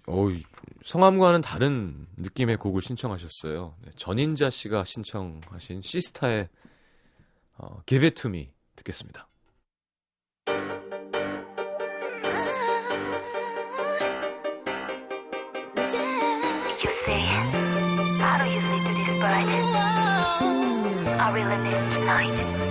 어이, 0.07 0.41
성함과는 0.83 1.41
다른 1.41 2.07
느낌의 2.17 2.57
곡을 2.57 2.81
신청하셨어요. 2.81 3.75
네, 3.83 3.91
전인자 3.95 4.49
씨가 4.49 4.83
신청하신 4.83 5.81
시스타의 5.81 6.49
어, 7.57 7.81
Give 7.85 8.05
It 8.05 8.21
To 8.21 8.29
Me 8.29 8.51
듣겠습니다. 8.75 9.27
I 21.19 21.31
really 21.33 22.66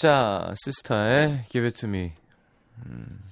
자, 0.00 0.54
시스타의 0.56 1.44
Give 1.50 1.66
It 1.66 1.78
To 1.80 1.86
Me. 1.86 2.14
음, 2.86 3.22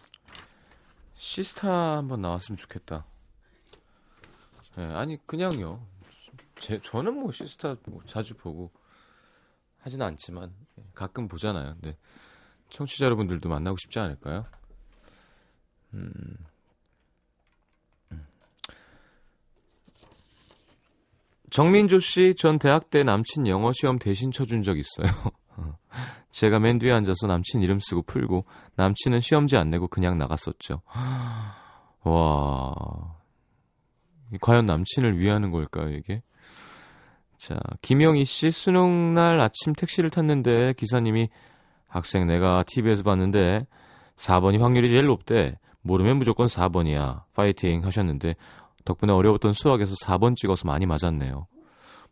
시스타 1.14 1.96
한번 1.96 2.20
나왔으면 2.20 2.58
좋겠다. 2.58 3.06
네, 4.76 4.84
아니 4.84 5.16
그냥요. 5.26 5.80
제, 6.58 6.78
저는 6.82 7.14
뭐 7.14 7.32
시스타 7.32 7.76
뭐 7.86 8.02
자주 8.04 8.34
보고 8.34 8.70
하진 9.78 10.02
않지만 10.02 10.54
가끔 10.92 11.26
보잖아요. 11.26 11.72
근데 11.80 11.96
청취자 12.68 13.06
여러분들도 13.06 13.48
만나고 13.48 13.78
싶지 13.78 13.98
않을까요? 13.98 14.44
음. 15.94 16.36
정민조 21.48 22.00
씨, 22.00 22.34
전 22.34 22.58
대학 22.58 22.90
때 22.90 23.04
남친 23.04 23.46
영어 23.46 23.72
시험 23.72 23.98
대신 23.98 24.30
쳐준 24.30 24.60
적 24.60 24.76
있어요. 24.76 25.06
제가 26.30 26.58
맨 26.58 26.78
뒤에 26.78 26.92
앉아서 26.92 27.26
남친 27.26 27.62
이름 27.62 27.78
쓰고 27.80 28.02
풀고 28.02 28.44
남친은 28.76 29.20
시험지 29.20 29.56
안 29.56 29.70
내고 29.70 29.88
그냥 29.88 30.18
나갔었죠. 30.18 30.82
와. 32.04 32.74
과연 34.40 34.66
남친을 34.66 35.18
위하는 35.18 35.50
걸까요, 35.50 35.88
이게? 35.90 36.22
자, 37.38 37.58
김영희 37.82 38.24
씨 38.24 38.50
수능 38.50 39.14
날 39.14 39.40
아침 39.40 39.72
택시를 39.72 40.10
탔는데 40.10 40.74
기사님이 40.74 41.28
학생 41.86 42.26
내가 42.26 42.62
TV에서 42.66 43.02
봤는데 43.02 43.66
4번이 44.16 44.60
확률이 44.60 44.90
제일 44.90 45.06
높대. 45.06 45.58
모르면 45.80 46.18
무조건 46.18 46.46
4번이야. 46.46 47.22
파이팅 47.34 47.84
하셨는데 47.84 48.34
덕분에 48.84 49.12
어려웠던 49.12 49.52
수학에서 49.52 49.94
4번 50.04 50.36
찍어서 50.36 50.66
많이 50.66 50.84
맞았네요. 50.86 51.46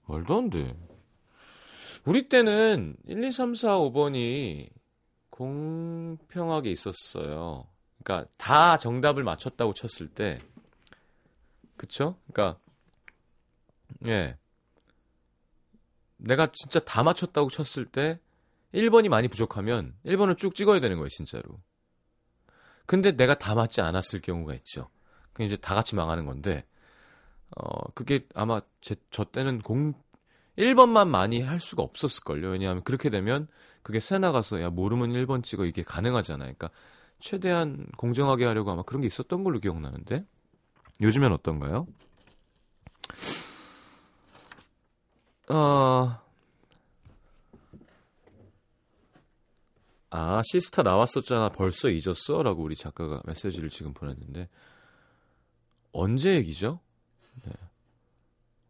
말도 0.06 0.38
안 0.38 0.50
돼. 0.50 0.74
우리 2.06 2.28
때는 2.28 2.96
1, 3.06 3.24
2, 3.24 3.32
3, 3.32 3.56
4, 3.56 3.78
5번이 3.78 4.70
공평하게 5.30 6.70
있었어요. 6.70 7.66
그러니까 8.02 8.30
다 8.38 8.76
정답을 8.76 9.24
맞췄다고 9.24 9.74
쳤을 9.74 10.08
때 10.08 10.40
그쵸? 11.76 12.16
그러니까 12.32 12.60
예. 14.06 14.38
내가 16.16 16.52
진짜 16.52 16.78
다 16.78 17.02
맞췄다고 17.02 17.50
쳤을 17.50 17.86
때 17.86 18.20
1번이 18.72 19.08
많이 19.08 19.26
부족하면 19.26 19.96
1번을 20.06 20.38
쭉 20.38 20.54
찍어야 20.54 20.78
되는 20.78 20.98
거예요, 20.98 21.08
진짜로. 21.08 21.60
근데 22.86 23.10
내가 23.10 23.34
다 23.34 23.56
맞지 23.56 23.80
않았을 23.80 24.20
경우가 24.20 24.54
있죠. 24.54 24.88
그 25.32 25.42
이제 25.42 25.56
다 25.56 25.74
같이 25.74 25.96
망하는 25.96 26.24
건데 26.24 26.64
어 27.56 27.90
그게 27.94 28.28
아마 28.34 28.60
제, 28.80 28.94
저 29.10 29.24
때는 29.24 29.60
공 29.60 29.92
1번만 30.58 31.08
많이 31.08 31.42
할 31.42 31.60
수가 31.60 31.82
없었을걸요. 31.82 32.48
왜냐하면 32.48 32.82
그렇게 32.82 33.10
되면 33.10 33.48
그게 33.82 34.00
새 34.00 34.18
나가서 34.18 34.62
야 34.62 34.70
모르면 34.70 35.12
1번 35.12 35.42
찍어 35.42 35.64
이게 35.64 35.82
가능하잖아요. 35.82 36.54
그러니까 36.54 36.70
최대한 37.18 37.86
공정하게 37.96 38.44
하려고 38.44 38.70
아마 38.70 38.82
그런 38.82 39.00
게 39.00 39.06
있었던 39.06 39.44
걸로 39.44 39.58
기억나는데 39.58 40.24
요즘엔 41.00 41.32
어떤가요? 41.32 41.86
어... 45.48 46.18
아, 50.10 50.40
시스타 50.44 50.82
나왔었잖아. 50.82 51.50
벌써 51.50 51.88
잊었어? 51.88 52.42
라고 52.42 52.62
우리 52.62 52.74
작가가 52.74 53.20
메시지를 53.26 53.68
지금 53.68 53.92
보냈는데. 53.92 54.48
언제 55.92 56.34
얘기죠? 56.36 56.80
네. 57.44 57.52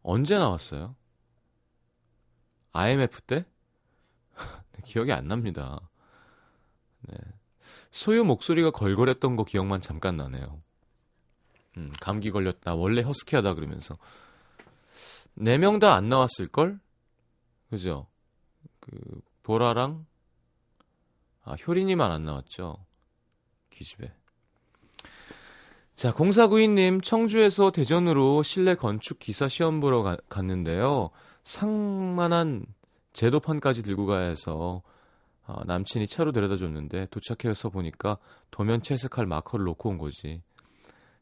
언제 0.03 0.37
나왔어요? 0.37 0.97
IMF 2.79 3.21
때? 3.23 3.45
네, 4.73 4.83
기억이 4.85 5.13
안 5.13 5.27
납니다. 5.29 5.81
네. 7.03 7.17
소유 7.91 8.25
목소리가 8.25 8.71
걸걸했던 8.71 9.37
거 9.37 9.45
기억만 9.45 9.81
잠깐 9.81 10.17
나네요. 10.17 10.61
음, 11.79 11.91
감기 12.01 12.31
걸렸다. 12.31 12.75
원래 12.75 13.03
허스키하다 13.03 13.55
그러면서. 13.55 13.99
네 15.35 15.59
명 15.59 15.79
다 15.79 15.95
안 15.95 16.09
나왔을걸? 16.09 16.81
그죠? 17.71 18.07
그, 18.81 19.21
보라랑, 19.43 20.07
아, 21.45 21.55
효린이만 21.55 22.11
안 22.11 22.25
나왔죠. 22.25 22.85
기집애. 23.71 24.13
자, 25.95 26.13
0492님, 26.13 27.03
청주에서 27.03 27.71
대전으로 27.73 28.43
실내 28.43 28.75
건축 28.75 29.19
기사 29.19 29.49
시험 29.49 29.81
보러 29.81 30.03
가, 30.03 30.17
갔는데요. 30.29 31.11
상만한 31.47 32.67
제도판까지 33.13 33.85
들고 33.85 34.07
가야 34.07 34.27
해서 34.27 34.83
어, 35.47 35.65
남친이 35.65 36.09
차로 36.09 36.33
데려다 36.33 36.57
줬는데 36.57 37.07
도착해서 37.07 37.71
보니까 37.71 38.19
도면 38.51 38.83
채색할 38.83 39.27
마커를 39.27 39.65
놓고 39.65 39.91
온 39.91 39.99
거지. 39.99 40.43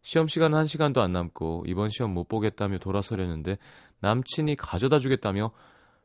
시험 0.01 0.27
시간은 0.27 0.57
한 0.57 0.65
시간도 0.65 1.03
안 1.03 1.13
남고 1.13 1.65
이번 1.67 1.91
시험 1.91 2.15
못 2.15 2.27
보겠다며 2.27 2.79
돌아서려는데 2.79 3.59
남친이 4.01 4.57
가져다 4.57 4.99
주겠다며 4.99 5.53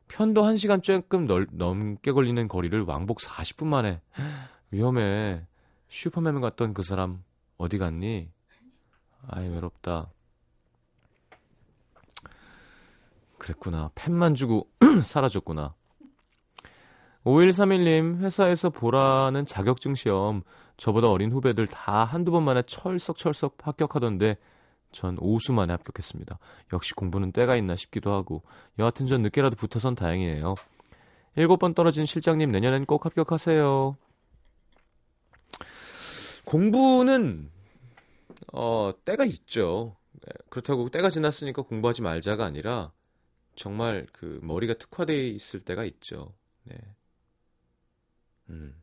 편도 0.08 0.44
한 0.44 0.58
시간 0.58 0.82
조금 0.82 1.26
넓, 1.26 1.48
넘게 1.52 2.12
걸리는 2.12 2.46
거리를 2.46 2.78
왕복 2.82 3.20
40분 3.20 3.68
만에 3.68 4.02
위험해. 4.70 5.46
슈퍼맨 5.88 6.42
같던 6.42 6.74
그 6.74 6.82
사람 6.82 7.24
어디 7.56 7.78
갔니? 7.78 8.28
아이 9.28 9.48
외롭다. 9.48 10.10
그랬구나. 13.40 13.90
펜만 13.96 14.36
주고 14.36 14.68
사라졌구나. 15.02 15.74
5131님, 17.24 18.20
회사에서 18.20 18.70
보라는 18.70 19.44
자격증 19.44 19.94
시험, 19.94 20.42
저보다 20.76 21.10
어린 21.10 21.32
후배들 21.32 21.66
다 21.66 22.04
한두 22.04 22.30
번 22.30 22.44
만에 22.44 22.62
철썩철썩 22.62 23.56
합격하던데, 23.60 24.38
전 24.92 25.16
오수 25.20 25.52
만에 25.52 25.72
합격했습니다. 25.72 26.38
역시 26.72 26.94
공부는 26.94 27.32
때가 27.32 27.56
있나 27.56 27.76
싶기도 27.76 28.12
하고, 28.12 28.42
여하튼 28.78 29.06
전 29.06 29.22
늦게라도 29.22 29.56
붙어선 29.56 29.96
다행이에요. 29.96 30.54
일곱 31.36 31.58
번 31.58 31.74
떨어진 31.74 32.06
실장님, 32.06 32.50
내년엔 32.50 32.86
꼭 32.86 33.04
합격하세요. 33.04 33.96
공부는, 36.46 37.50
어, 38.52 38.92
때가 39.04 39.24
있죠. 39.26 39.96
네, 40.12 40.32
그렇다고 40.48 40.88
때가 40.88 41.10
지났으니까 41.10 41.62
공부하지 41.62 42.02
말자가 42.02 42.44
아니라, 42.44 42.92
정말 43.60 44.06
그 44.10 44.40
머리가 44.42 44.72
특화되어 44.72 45.14
있을 45.14 45.60
때가 45.60 45.84
있죠. 45.84 46.32
네. 46.64 46.74
음. 48.48 48.74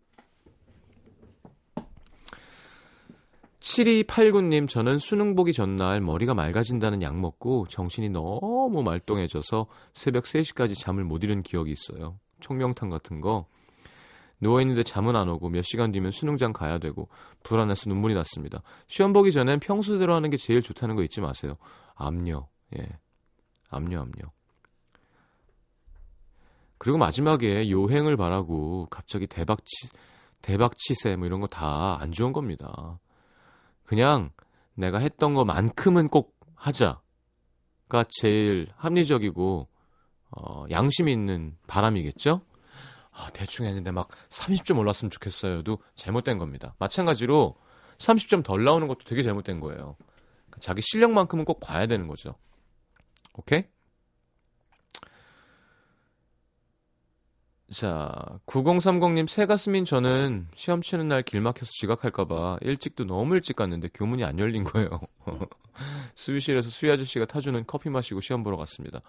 7289님, 3.59 4.69
저는 4.69 4.99
수능 4.99 5.35
보기 5.35 5.51
전날 5.51 5.99
머리가 5.99 6.35
맑아진다는 6.35 7.01
약 7.01 7.19
먹고 7.19 7.65
정신이 7.67 8.09
너무 8.09 8.83
말똥해져서 8.83 9.65
새벽 9.93 10.25
3시까지 10.25 10.79
잠을 10.79 11.03
못 11.03 11.23
이룬 11.23 11.41
기억이 11.41 11.71
있어요. 11.71 12.19
총명탕 12.39 12.91
같은 12.91 13.19
거. 13.19 13.47
누워있는데 14.39 14.83
잠은 14.83 15.15
안 15.15 15.27
오고 15.27 15.49
몇 15.49 15.63
시간 15.63 15.91
뒤면 15.91 16.11
수능장 16.11 16.53
가야 16.53 16.77
되고 16.77 17.09
불안해서 17.41 17.89
눈물이 17.89 18.13
났습니다. 18.13 18.61
시험 18.85 19.11
보기 19.11 19.31
전엔 19.31 19.59
평소대로 19.59 20.13
하는 20.13 20.29
게 20.29 20.37
제일 20.37 20.61
좋다는 20.61 20.95
거 20.95 21.01
잊지 21.01 21.19
마세요. 21.21 21.57
압력, 21.95 22.51
예. 22.77 22.87
압력, 23.71 24.03
압력. 24.03 24.36
그리고 26.77 26.97
마지막에 26.97 27.69
요행을 27.69 28.17
바라고 28.17 28.87
갑자기 28.89 29.27
대박치 29.27 29.89
대박치세 30.41 31.15
뭐 31.15 31.25
이런 31.27 31.39
거 31.41 31.47
다 31.47 31.97
안 31.99 32.11
좋은 32.11 32.31
겁니다. 32.33 32.99
그냥 33.83 34.31
내가 34.75 34.99
했던 34.99 35.33
것만큼은 35.33 36.09
꼭 36.09 36.35
하자가 36.55 38.05
제일 38.09 38.67
합리적이고 38.75 39.67
어, 40.31 40.65
양심 40.69 41.07
있는 41.07 41.57
바람이겠죠? 41.67 42.41
아, 43.11 43.29
대충 43.33 43.65
했는데 43.65 43.89
막 43.91 44.09
30점 44.29 44.77
올랐으면 44.77 45.09
좋겠어요도 45.09 45.79
잘못된 45.95 46.37
겁니다. 46.37 46.75
마찬가지로 46.79 47.55
30점 47.97 48.43
덜 48.43 48.63
나오는 48.63 48.87
것도 48.87 48.99
되게 49.05 49.23
잘못된 49.23 49.59
거예요. 49.59 49.95
그러니까 50.45 50.59
자기 50.59 50.81
실력만큼은 50.83 51.45
꼭 51.45 51.59
봐야 51.59 51.87
되는 51.87 52.07
거죠. 52.07 52.35
오케이? 53.33 53.63
자, 57.71 58.39
9030님, 58.45 59.27
새 59.27 59.45
가슴인 59.45 59.83
저는 59.83 60.47
시험 60.55 60.81
치는 60.81 61.09
날 61.09 61.21
길 61.21 61.41
막혀서 61.41 61.69
지각할까봐 61.73 62.59
일찍도 62.61 63.05
너무 63.05 63.35
일찍 63.35 63.57
갔는데 63.57 63.89
교문이 63.93 64.23
안 64.23 64.39
열린 64.39 64.63
거예요. 64.63 64.89
수유실에서 66.15 66.69
수유 66.69 66.93
아저씨가 66.93 67.25
타주는 67.25 67.65
커피 67.67 67.89
마시고 67.89 68.21
시험 68.21 68.43
보러 68.43 68.55
갔습니다. 68.57 69.01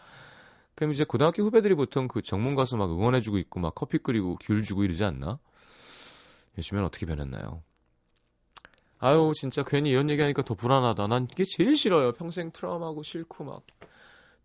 그럼 0.74 0.90
이제 0.92 1.04
고등학교 1.04 1.42
후배들이 1.44 1.74
보통 1.76 2.08
그 2.08 2.20
정문 2.20 2.56
가서 2.56 2.76
막 2.76 2.90
응원해주고 2.90 3.38
있고 3.38 3.60
막 3.60 3.74
커피 3.76 3.98
끓이고 3.98 4.38
귤 4.40 4.62
주고 4.62 4.82
이러지 4.84 5.04
않나? 5.04 5.38
요즘엔 6.56 6.84
어떻게 6.84 7.06
변했나요? 7.06 7.62
아유, 8.98 9.32
진짜 9.36 9.62
괜히 9.62 9.90
이런 9.90 10.10
얘기하니까 10.10 10.42
더 10.42 10.54
불안하다. 10.54 11.06
난 11.06 11.28
이게 11.30 11.44
제일 11.44 11.76
싫어요. 11.76 12.12
평생 12.12 12.50
트라우마고 12.50 13.04
싫고 13.04 13.44
막. 13.44 13.62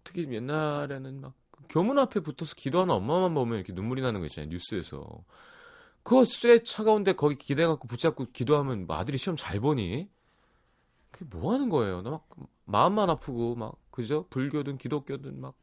특히 0.04 0.28
옛날에는 0.32 1.22
막 1.22 1.34
교문 1.70 2.00
앞에 2.00 2.20
붙어서 2.22 2.56
기도하는 2.56 2.94
엄마만 2.94 3.34
보면 3.34 3.56
이렇게 3.58 3.74
눈물이 3.74 4.02
나는 4.02 4.20
거 4.20 4.26
있잖아요. 4.28 4.50
뉴스에서. 4.52 5.24
그거 6.04 6.26
쇠 6.26 6.64
차가운데 6.64 7.14
거기 7.14 7.36
기대갖고 7.36 7.88
붙잡고 7.88 8.28
기도하면 8.34 8.86
아들이 8.90 9.18
시험 9.18 9.36
잘 9.38 9.60
보니? 9.60 10.10
그게 11.12 11.26
뭐 11.30 11.54
하는 11.54 11.70
거예요? 11.70 12.02
나막 12.02 12.28
마음만 12.66 13.10
아프고 13.10 13.56
막 13.56 13.76
그죠? 13.92 14.26
불교든 14.30 14.78
기독교든 14.78 15.40
막 15.40 15.56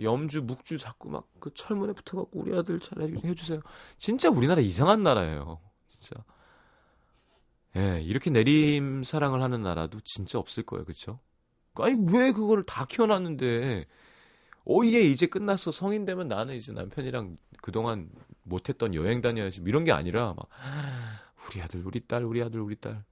염주 0.00 0.42
묵주 0.42 0.78
자꾸 0.78 1.10
막 1.10 1.28
그 1.42 1.52
철문에 1.54 1.92
붙어갖고 1.92 2.38
우리 2.40 2.56
아들 2.56 2.78
잘 2.78 3.02
해주세요. 3.02 3.60
진짜 3.98 4.30
우리나라 4.30 4.60
이상한 4.60 5.02
나라예요. 5.02 5.60
진짜. 5.88 6.24
예, 7.76 8.00
이렇게 8.02 8.30
내림 8.30 9.02
사랑을 9.02 9.42
하는 9.42 9.62
나라도 9.62 9.98
진짜 10.04 10.38
없을 10.38 10.62
거예요. 10.62 10.84
그쵸? 10.84 11.18
아니, 11.74 11.96
왜 12.12 12.32
그거를 12.32 12.64
다 12.64 12.84
키워놨는데, 12.86 13.86
오 14.64 14.84
예, 14.84 15.00
이제 15.00 15.26
끝났어. 15.26 15.72
성인 15.72 16.04
되면 16.04 16.28
나는 16.28 16.54
이제 16.54 16.72
남편이랑 16.72 17.36
그동안 17.60 18.10
못했던 18.42 18.94
여행 18.94 19.20
다녀야지. 19.20 19.60
뭐 19.60 19.68
이런 19.68 19.84
게 19.84 19.92
아니라, 19.92 20.34
막, 20.34 20.48
우리 21.46 21.60
아들, 21.62 21.84
우리 21.84 22.00
딸, 22.06 22.24
우리 22.24 22.42
아들, 22.42 22.60
우리 22.60 22.76
딸. 22.76 23.04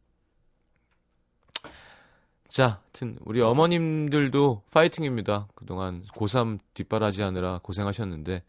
자, 2.49 2.81
하여튼, 2.83 3.19
우리 3.25 3.41
어머님들도 3.41 4.65
파이팅입니다. 4.73 5.49
그동안 5.55 6.05
고3 6.15 6.59
뒷바라지 6.75 7.23
하느라 7.23 7.59
고생하셨는데, 7.63 8.43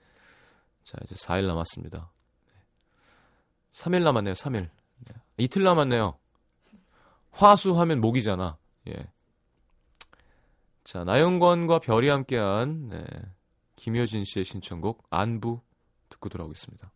자, 0.83 0.97
이제 1.03 1.15
4일 1.15 1.47
남았습니다. 1.47 2.11
3일 3.71 4.03
남았네요, 4.03 4.33
3일. 4.33 4.69
이틀 5.37 5.63
남았네요. 5.63 6.17
화수 7.31 7.79
하면 7.79 8.01
목이잖아. 8.01 8.57
예. 8.89 9.07
자, 10.91 11.05
나영권과 11.05 11.79
별이 11.79 12.09
함께한 12.09 12.89
네, 12.89 13.05
김효진 13.77 14.25
씨의 14.25 14.43
신청곡 14.43 15.07
안부 15.09 15.61
듣고 16.09 16.27
돌아오겠습니다. 16.27 16.91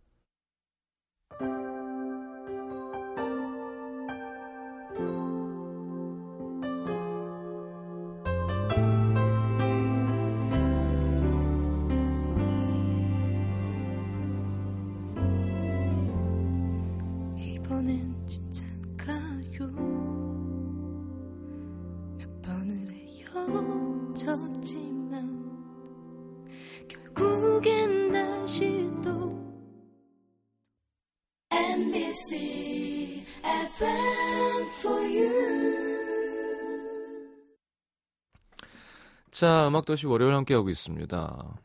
자, 39.35 39.67
음악도시 39.67 40.07
월요일 40.07 40.33
함께하고 40.33 40.69
있습니다. 40.69 41.59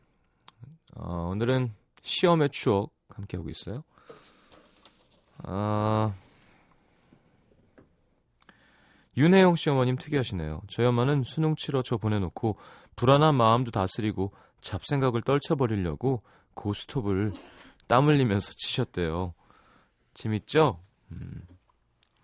어, 0.97 1.29
오늘은 1.29 1.73
시험의 2.01 2.49
추억 2.49 2.93
함께하고 3.07 3.49
있어요. 3.49 3.85
아, 5.37 6.13
윤혜영 9.15 9.55
씨 9.55 9.69
어머님 9.69 9.95
특이하시네요. 9.95 10.63
저희 10.67 10.85
엄마는 10.85 11.23
수능 11.23 11.55
치러 11.55 11.81
저 11.81 11.95
보내놓고 11.95 12.57
불안한 12.97 13.35
마음도 13.35 13.71
다스리고 13.71 14.33
잡생각을 14.59 15.21
떨쳐버리려고 15.21 16.23
고스톱을 16.55 17.31
땀 17.87 18.05
흘리면서 18.05 18.51
치셨대요. 18.57 19.33
재밌죠? 20.13 20.83
음, 21.13 21.47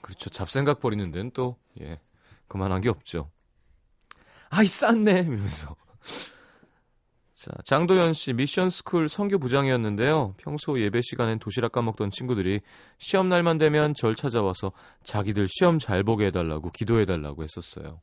그렇죠. 0.01 0.29
잡생각 0.29 0.81
버리는 0.81 1.09
데는 1.09 1.31
또, 1.31 1.55
예, 1.79 2.01
그만한 2.49 2.81
게 2.81 2.89
없죠. 2.89 3.31
아이 4.49 4.67
쌌네 4.67 5.21
이러면서 5.21 5.75
자 7.33 7.51
장도연 7.65 8.13
씨 8.13 8.33
미션 8.33 8.69
스쿨 8.69 9.09
선교 9.09 9.37
부장이었는데요. 9.39 10.33
평소 10.37 10.79
예배 10.79 11.01
시간엔 11.01 11.39
도시락 11.39 11.71
까먹던 11.71 12.11
친구들이 12.11 12.61
시험 12.97 13.29
날만 13.29 13.57
되면 13.57 13.93
절 13.93 14.15
찾아와서 14.15 14.71
자기들 15.03 15.47
시험 15.47 15.77
잘 15.79 16.03
보게 16.03 16.25
해달라고 16.27 16.71
기도해달라고 16.71 17.43
했었어요. 17.43 18.01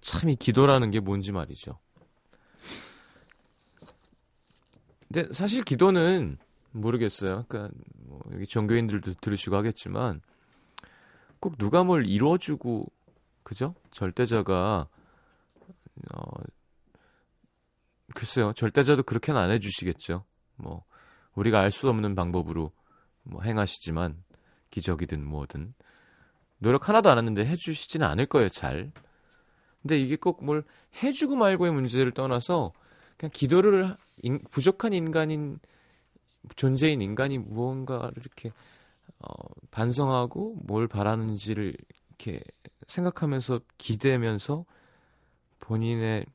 참 0.00 0.30
이 0.30 0.36
기도라는 0.36 0.90
게 0.90 1.00
뭔지 1.00 1.32
말이죠. 1.32 1.78
근데 5.12 5.32
사실 5.32 5.62
기도는 5.62 6.38
모르겠어요. 6.72 7.44
그러니까 7.48 7.74
뭐 8.06 8.20
여기 8.32 8.46
종교인들도 8.46 9.14
들으시고 9.20 9.56
하겠지만 9.56 10.20
꼭 11.40 11.56
누가 11.58 11.84
뭘 11.84 12.06
이뤄주고 12.06 12.90
그죠? 13.48 13.74
절대자가 13.90 14.88
어 16.14 16.22
글쎄요. 18.14 18.52
절대자도 18.52 19.04
그렇게는 19.04 19.40
안 19.40 19.50
해주시겠죠. 19.50 20.24
뭐 20.56 20.84
우리가 21.34 21.60
알 21.60 21.70
수 21.72 21.88
없는 21.88 22.14
방법으로 22.14 22.72
뭐 23.22 23.42
행하시지만 23.42 24.22
기적이든 24.70 25.24
뭐든 25.24 25.72
노력 26.58 26.90
하나도 26.90 27.08
안 27.08 27.16
했는데 27.16 27.46
해주시지는 27.46 28.06
않을 28.06 28.26
거예요. 28.26 28.50
잘. 28.50 28.92
근데 29.80 29.98
이게 29.98 30.16
꼭 30.16 30.42
뭘 30.42 30.62
해주고 31.02 31.36
말고의 31.36 31.72
문제를 31.72 32.12
떠나서 32.12 32.74
그냥 33.16 33.30
기도를 33.32 33.96
인, 34.22 34.40
부족한 34.50 34.92
인간인 34.92 35.58
존재인 36.56 37.00
인간이 37.00 37.38
무언가를 37.38 38.12
이렇게 38.18 38.50
어, 39.20 39.30
반성하고 39.70 40.56
뭘 40.66 40.86
바라는지를 40.86 41.74
이렇게 42.08 42.42
생각하면서 42.88 43.60
기대면서 43.76 44.64
본인의 45.60 46.26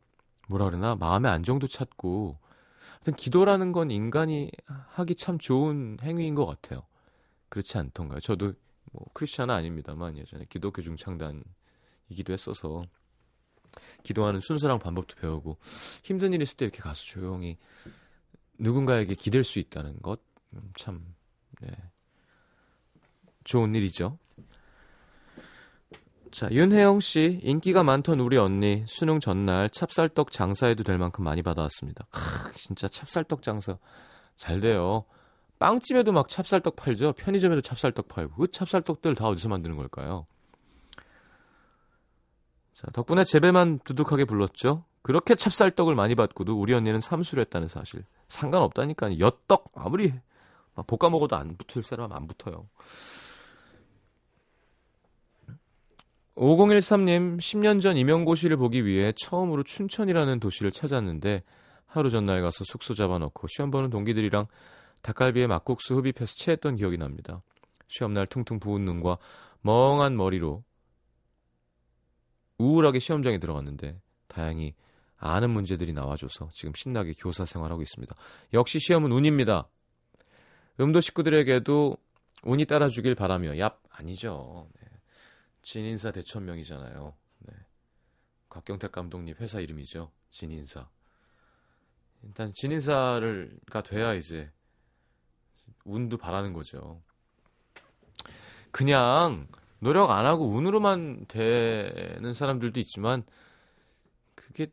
뭐라 0.48 0.66
그러나 0.66 0.96
마음의 0.96 1.30
안정도 1.32 1.68
찾고 1.68 2.38
하여튼 2.92 3.16
기도라는 3.16 3.72
건 3.72 3.92
인간이 3.92 4.52
하기 4.66 5.16
참 5.16 5.38
좋은 5.38 5.98
행위인 6.02 6.36
것 6.36 6.46
같아요. 6.46 6.86
그렇지 7.50 7.78
않던가요? 7.78 8.20
저도 8.20 8.54
뭐 8.92 9.06
크리스천은 9.14 9.54
아닙니다만 9.54 10.18
예전에 10.18 10.46
기독교 10.48 10.82
중창단이기도 10.82 12.32
했어서 12.32 12.84
기도하는 14.04 14.40
순서랑 14.40 14.80
방법도 14.80 15.16
배우고 15.16 15.58
힘든 16.04 16.34
일 16.34 16.42
있을 16.42 16.58
때 16.58 16.66
이렇게 16.66 16.80
가서 16.80 17.04
조용히 17.04 17.58
누군가에게 18.60 19.16
기댈 19.16 19.44
수 19.44 19.60
있다는 19.60 20.00
것참 20.02 20.96
음, 20.96 21.16
네. 21.62 21.70
좋은 23.44 23.74
일이죠. 23.76 24.20
자, 26.34 26.50
윤혜영 26.50 27.00
씨, 27.00 27.40
인기가 27.44 27.84
많던 27.84 28.20
우리 28.20 28.38
언니, 28.38 28.84
수능 28.88 29.20
전날 29.20 29.70
찹쌀떡 29.70 30.32
장사해도 30.32 30.84
될 30.84 30.98
만큼 30.98 31.24
많이 31.24 31.44
받아왔습니다. 31.44 32.08
크, 32.10 32.52
진짜 32.54 32.88
찹쌀떡 32.88 33.44
장사 33.44 33.78
잘 34.36 34.60
돼요. 34.60 35.06
빵집에도 35.60 36.12
막 36.12 36.28
찹쌀떡 36.28 36.76
팔죠. 36.76 37.14
편의점에도 37.14 37.62
찹쌀떡 37.62 38.08
팔고. 38.08 38.34
그 38.34 38.48
찹쌀떡들 38.50 39.14
다 39.14 39.28
어디서 39.28 39.48
만드는 39.48 39.78
걸까요? 39.78 40.26
자, 42.74 42.88
덕분에 42.92 43.26
재배만 43.26 43.82
두둑하게 43.84 44.26
불렀죠. 44.26 44.86
그렇게 45.04 45.36
찹쌀떡을 45.36 45.94
많이 45.94 46.16
받고도 46.16 46.60
우리 46.60 46.74
언니는 46.74 47.00
삼수를 47.00 47.44
했다는 47.44 47.68
사실. 47.68 48.06
상관없다니까. 48.28 49.20
엿떡 49.20 49.72
아무리 49.76 50.12
볶아 50.88 51.12
먹어도 51.12 51.36
안 51.36 51.58
붙을 51.58 51.84
사람 51.84 52.12
안 52.12 52.26
붙어요. 52.26 52.68
5013님, 56.36 57.38
10년 57.38 57.80
전 57.80 57.96
임용고시를 57.96 58.58
보기 58.58 58.86
위해 58.86 59.14
처음으로 59.16 59.64
춘천이라는 59.64 60.40
도시를 60.40 60.72
찾았는데 60.72 61.44
하루 61.86 62.10
전날 62.10 62.42
가서 62.42 62.64
숙소 62.64 62.96
잡아놓고 62.96 63.48
시험 63.48 63.70
보는 63.70 63.92
동기들이랑 63.92 64.48
닭갈비에 65.04 65.48
막국수 65.48 65.96
흡입해서 65.96 66.34
취했던 66.36 66.76
기억이 66.78 66.98
납니다. 66.98 67.44
시험날 67.88 68.26
퉁퉁 68.26 68.60
부은 68.60 68.84
눈과 68.84 69.18
멍한 69.62 70.18
머리로 70.18 70.64
우울하게 72.58 73.00
시험장에 73.00 73.38
들어갔는데 73.38 74.00
다행히 74.28 74.74
아는 75.18 75.52
문제들이 75.52 75.94
나와줘서 75.94 76.50
지금 76.54 76.74
신나게 76.76 77.14
교사 77.18 77.46
생활하고 77.46 77.82
있습니다. 77.82 78.16
역시 78.54 78.80
시험은 78.80 79.12
운입니다. 79.12 79.68
음도 80.80 81.00
식구들에게도 81.00 81.98
운이 82.44 82.66
따라주길 82.66 83.16
바라며 83.16 83.52
얍 83.52 83.76
아니죠. 83.90 84.68
네. 84.82 84.83
진인사 85.64 86.12
대천명이잖아요. 86.12 87.16
네. 87.40 87.54
곽경택 88.50 88.92
감독님 88.92 89.36
회사 89.40 89.60
이름이죠. 89.60 90.12
진인사. 90.30 90.88
일단 92.22 92.54
진인사를가 92.54 93.82
돼야 93.84 94.14
이제 94.14 94.52
운도 95.86 96.18
바라는 96.18 96.54
거죠. 96.54 97.02
그냥 98.72 99.48
노력 99.80 100.12
안 100.12 100.26
하고 100.26 100.48
운으로만 100.48 101.26
되는 101.28 102.34
사람들도 102.34 102.80
있지만 102.82 103.24
그게 104.36 104.72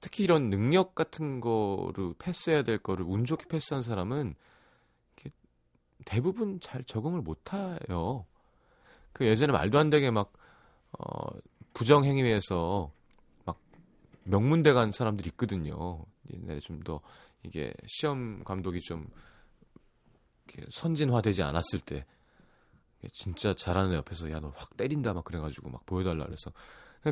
특히 0.00 0.24
이런 0.24 0.50
능력 0.50 0.94
같은 0.94 1.40
거를 1.40 2.14
패스해야 2.18 2.62
될 2.62 2.78
거를 2.78 3.04
운 3.04 3.24
좋게 3.24 3.46
패스한 3.48 3.82
사람은 3.82 4.34
대부분 6.04 6.58
잘 6.60 6.82
적응을 6.82 7.20
못 7.20 7.52
해요. 7.52 8.26
그 9.12 9.26
예전에 9.26 9.52
말도 9.52 9.78
안 9.78 9.90
되게 9.90 10.10
막 10.10 10.32
어, 10.98 11.30
부정 11.74 12.04
행위에서 12.04 12.90
막 13.44 13.58
명문대 14.24 14.72
간 14.72 14.90
사람들이 14.90 15.30
있거든요. 15.30 16.04
옛날에 16.32 16.60
좀 16.60 16.80
더 16.84 17.00
이게 17.44 17.74
시험 17.86 18.44
감독이 18.44 18.80
좀 18.80 19.08
선진화되지 20.70 21.42
않았을 21.42 21.80
때 21.80 22.04
진짜 23.12 23.52
잘하는 23.54 23.94
옆에서 23.94 24.30
야 24.30 24.38
너 24.38 24.52
확 24.54 24.76
때린다 24.76 25.12
막 25.12 25.24
그래가지고 25.24 25.70
막 25.70 25.84
보여달라 25.86 26.24
그래서 26.24 26.52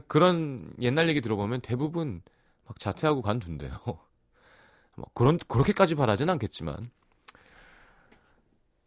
그런 0.06 0.72
옛날 0.80 1.08
얘기 1.08 1.20
들어보면 1.20 1.62
대부분 1.62 2.22
막 2.66 2.78
자퇴하고 2.78 3.22
간둔데요. 3.22 3.72
뭐 4.96 5.06
그런 5.14 5.36
그렇게까지 5.48 5.96
바라진 5.96 6.30
않겠지만 6.30 6.76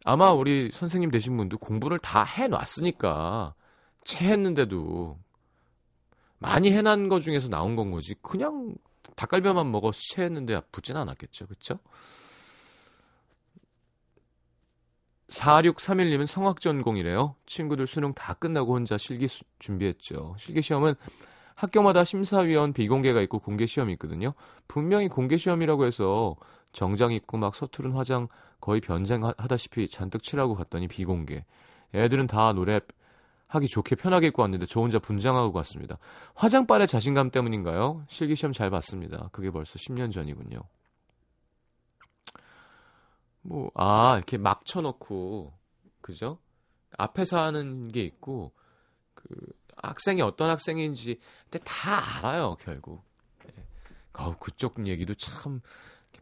아마 0.04 0.32
우리 0.32 0.70
선생님 0.70 1.10
되신 1.10 1.36
분도 1.36 1.58
공부를 1.58 1.98
다 1.98 2.22
해놨으니까 2.22 3.54
체했는데도 4.04 5.18
많이 6.38 6.70
해난 6.70 7.08
거 7.08 7.18
중에서 7.18 7.48
나온 7.48 7.74
건 7.74 7.90
거지 7.90 8.14
그냥 8.20 8.74
닭갈비만 9.16 9.70
먹어 9.72 9.90
체했는데 9.92 10.60
붙진 10.70 10.96
않았겠죠 10.96 11.46
그쵸? 11.46 11.78
4631님은 15.28 16.26
성악 16.26 16.60
전공이래요. 16.60 17.34
친구들 17.46 17.86
수능 17.86 18.12
다 18.12 18.34
끝나고 18.34 18.74
혼자 18.74 18.98
실기 18.98 19.26
수, 19.26 19.42
준비했죠. 19.58 20.36
실기 20.38 20.60
시험은 20.62 20.94
학교마다 21.54 22.04
심사위원 22.04 22.72
비공개가 22.72 23.20
있고 23.22 23.38
공개 23.38 23.66
시험이 23.66 23.92
있거든요. 23.94 24.34
분명히 24.66 25.08
공개 25.08 25.36
시험이라고 25.36 25.86
해서 25.86 26.36
정장 26.72 27.12
입고 27.12 27.36
막 27.36 27.54
서투른 27.54 27.92
화장 27.92 28.28
거의 28.60 28.80
변장하다시피 28.80 29.88
잔뜩 29.88 30.22
칠하고 30.22 30.54
갔더니 30.54 30.88
비공개. 30.88 31.44
애들은 31.94 32.26
다 32.26 32.52
노래 32.52 32.80
하기 33.46 33.68
좋게 33.68 33.94
편하게 33.94 34.28
입고 34.28 34.42
왔는데 34.42 34.66
저 34.66 34.80
혼자 34.80 34.98
분장하고 34.98 35.52
갔습니다. 35.52 35.98
화장빨의 36.34 36.88
자신감 36.88 37.30
때문인가요? 37.30 38.04
실기 38.08 38.34
시험 38.34 38.52
잘 38.52 38.70
봤습니다. 38.70 39.28
그게 39.32 39.50
벌써 39.50 39.78
10년 39.78 40.12
전이군요. 40.12 40.60
뭐, 43.42 43.70
아, 43.74 44.14
이렇게 44.16 44.38
막 44.38 44.64
쳐놓고, 44.64 45.52
그죠? 46.00 46.38
앞에서 46.96 47.38
하는 47.38 47.88
게 47.88 48.00
있고, 48.00 48.52
그, 49.14 49.28
학생이 49.82 50.22
어떤 50.22 50.50
학생인지, 50.50 51.18
다 51.64 52.18
알아요, 52.18 52.56
결국. 52.60 53.04
네. 53.44 53.52
어, 54.14 54.36
그쪽 54.38 54.86
얘기도 54.86 55.14
참, 55.14 55.60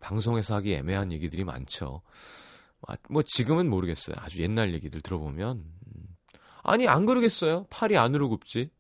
방송에서 0.01 0.55
하기 0.57 0.75
애매한 0.75 1.13
얘기들이 1.13 1.45
많죠. 1.45 2.03
아, 2.89 2.97
뭐, 3.09 3.23
지금은 3.25 3.69
모르겠어요. 3.71 4.17
아주 4.19 4.43
옛날 4.43 4.75
얘기들 4.75 5.01
들어보면. 5.01 5.59
음. 5.59 6.17
아니, 6.63 6.89
안 6.89 7.07
그러겠어요? 7.07 7.67
팔이 7.71 7.97
안으로 7.97 8.29
굽지? 8.29 8.71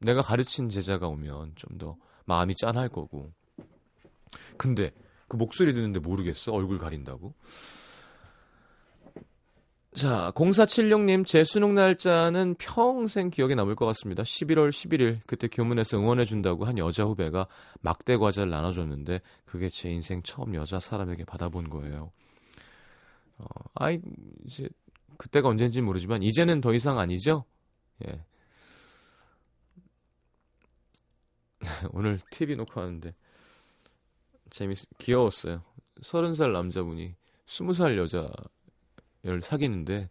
내가 0.00 0.20
가르친 0.20 0.68
제자가 0.68 1.08
오면 1.08 1.52
좀 1.56 1.78
더 1.78 1.96
마음이 2.26 2.54
짠할 2.56 2.88
거고. 2.88 3.32
근데, 4.56 4.92
그 5.28 5.36
목소리 5.36 5.72
듣는데 5.74 5.98
모르겠어. 6.00 6.52
얼굴 6.52 6.78
가린다고. 6.78 7.34
자, 9.96 10.30
0476님, 10.34 11.24
제 11.24 11.42
수능 11.42 11.72
날짜는 11.72 12.56
평생 12.58 13.30
기억에 13.30 13.54
남을 13.54 13.76
것 13.76 13.86
같습니다. 13.86 14.24
11월 14.24 14.68
11일, 14.68 15.20
그때 15.26 15.48
교문에서 15.48 15.96
응원해준다고 15.96 16.66
한 16.66 16.76
여자 16.76 17.04
후배가 17.04 17.46
막대 17.80 18.18
과자를 18.18 18.50
나눠줬는데, 18.50 19.22
그게 19.46 19.70
제 19.70 19.88
인생 19.88 20.22
처음 20.22 20.54
여자 20.54 20.80
사람에게 20.80 21.24
받아본 21.24 21.70
거예요. 21.70 22.12
어, 23.38 23.46
아이, 23.72 23.98
이제, 24.44 24.68
그때가 25.16 25.48
언젠지 25.48 25.80
모르지만, 25.80 26.22
이제는 26.22 26.60
더 26.60 26.74
이상 26.74 26.98
아니죠? 26.98 27.46
예. 28.06 28.22
오늘 31.92 32.20
TV 32.30 32.54
녹화하는데, 32.56 33.14
재밌, 34.50 34.76
귀여웠어요. 34.98 35.62
서른 36.02 36.34
살 36.34 36.52
남자분이 36.52 37.14
스무 37.46 37.72
살 37.72 37.96
여자 37.96 38.30
를 39.32 39.42
사귀는데 39.42 40.08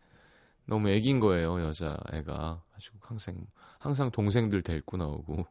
너무 0.65 0.89
애긴 0.89 1.19
거예요, 1.19 1.61
여자 1.61 1.97
애가. 2.11 2.61
아주 2.75 2.91
항상, 3.01 3.35
항상 3.79 4.11
동생들 4.11 4.61
데리고 4.61 4.97
나오고 4.97 5.45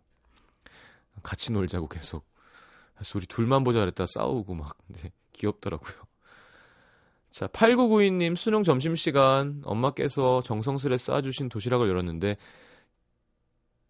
같이 1.23 1.53
놀자고 1.53 1.89
계속. 1.89 2.27
그래서 2.95 3.19
우리 3.19 3.27
둘만 3.27 3.65
보자 3.65 3.81
그랬다 3.81 4.05
싸우고 4.07 4.55
막 4.55 4.77
이제 4.91 5.11
귀엽더라고요. 5.33 5.95
자, 7.31 7.47
8992님 7.49 8.37
수능 8.37 8.63
점심시간 8.63 9.63
엄마께서 9.65 10.41
정성스레 10.43 10.99
쌓아주신 10.99 11.49
도시락을 11.49 11.89
열었는데 11.89 12.37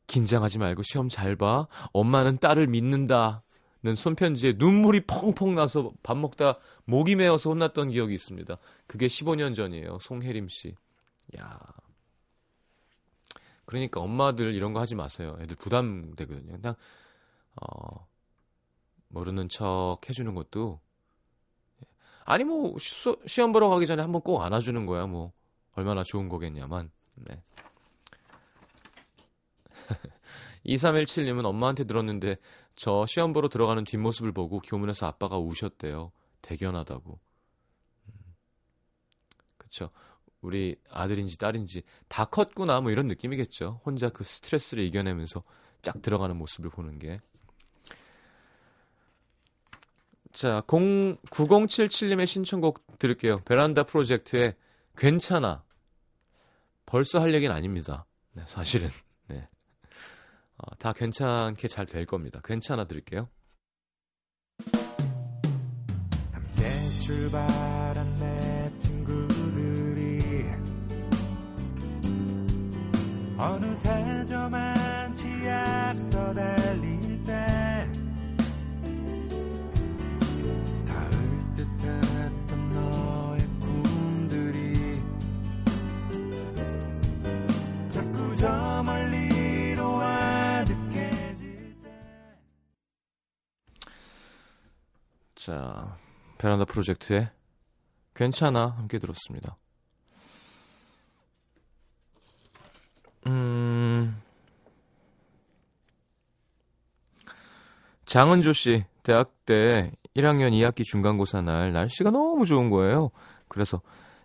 긴장하지 0.06 0.58
말고 0.58 0.82
시험 0.82 1.08
잘 1.08 1.36
봐. 1.36 1.66
엄마는 1.92 2.38
딸을 2.38 2.66
믿는다. 2.66 3.42
는 3.84 3.96
손편지에 3.96 4.54
눈물이 4.56 5.02
펑펑 5.02 5.54
나서 5.54 5.92
밥 6.02 6.16
먹다 6.16 6.58
목이 6.86 7.16
메어서 7.16 7.50
혼났던 7.50 7.90
기억이 7.90 8.14
있습니다. 8.14 8.56
그게 8.86 9.08
15년 9.08 9.54
전이에요. 9.54 9.98
송혜림 10.00 10.48
씨. 10.48 10.74
야. 11.38 11.60
그러니까 13.66 14.00
엄마들 14.00 14.54
이런 14.54 14.72
거 14.72 14.80
하지 14.80 14.94
마세요. 14.94 15.36
애들 15.38 15.56
부담되거든요. 15.56 16.52
그냥 16.52 16.74
어 17.60 18.08
모르는 19.08 19.50
척 19.50 19.98
해주는 20.08 20.34
것도 20.34 20.80
아니 22.24 22.44
뭐 22.44 22.78
시, 22.78 23.14
시험 23.26 23.52
보러 23.52 23.68
가기 23.68 23.86
전에 23.86 24.00
한번 24.00 24.22
꼭 24.22 24.40
안아주는 24.40 24.86
거야. 24.86 25.06
뭐 25.06 25.32
얼마나 25.72 26.02
좋은 26.04 26.30
거겠냐만. 26.30 26.90
네. 27.16 27.42
2317님은 30.64 31.44
엄마한테 31.44 31.84
들었는데 31.84 32.38
저 32.76 33.06
시험 33.06 33.32
보러 33.32 33.48
들어가는 33.48 33.84
뒷모습을 33.84 34.32
보고 34.32 34.60
교문에서 34.60 35.06
아빠가 35.06 35.38
우셨대요. 35.38 36.12
대견하다고. 36.42 37.18
음. 38.08 38.12
그쵸. 39.56 39.90
우리 40.40 40.76
아들인지 40.90 41.38
딸인지 41.38 41.82
다 42.08 42.26
컸구나 42.26 42.80
뭐 42.80 42.90
이런 42.90 43.06
느낌이겠죠. 43.06 43.80
혼자 43.84 44.10
그 44.10 44.24
스트레스를 44.24 44.84
이겨내면서 44.84 45.42
쫙 45.80 46.02
들어가는 46.02 46.36
모습을 46.36 46.70
보는 46.70 46.98
게. 46.98 47.20
자, 50.32 50.62
0, 50.70 51.16
9077님의 51.30 52.26
신청곡 52.26 52.98
들을게요. 52.98 53.36
베란다 53.44 53.84
프로젝트의 53.84 54.54
괜찮아. 54.96 55.62
벌써 56.86 57.20
할 57.20 57.34
얘기는 57.34 57.54
아닙니다. 57.54 58.04
네, 58.32 58.42
사실은. 58.46 58.88
네. 59.28 59.46
어, 60.66 60.74
다 60.78 60.92
괜찮게 60.92 61.68
잘 61.68 61.84
될 61.86 62.06
겁니다. 62.06 62.40
괜찮아 62.44 62.86
드릴게요. 62.86 63.28
함께 66.32 66.88
출발한 67.04 68.18
내 68.18 68.78
친구들이 68.78 70.44
어느새 73.38 74.24
저만 74.24 74.63
자, 95.44 95.94
베란다 96.38 96.64
프로젝트의 96.64 97.28
괜찮아 98.14 98.68
함께 98.78 98.98
들었습니다. 98.98 99.58
음. 103.26 104.22
장은조 108.06 108.54
씨, 108.54 108.86
대학 109.02 109.44
때 109.44 109.92
1학년 110.16 110.52
2학기 110.52 110.82
중간고사 110.82 111.42
날 111.42 111.74
날씨가 111.74 112.10
너무 112.10 112.46
좋은 112.46 112.70
거예요. 112.70 113.10
그래서 113.48 113.82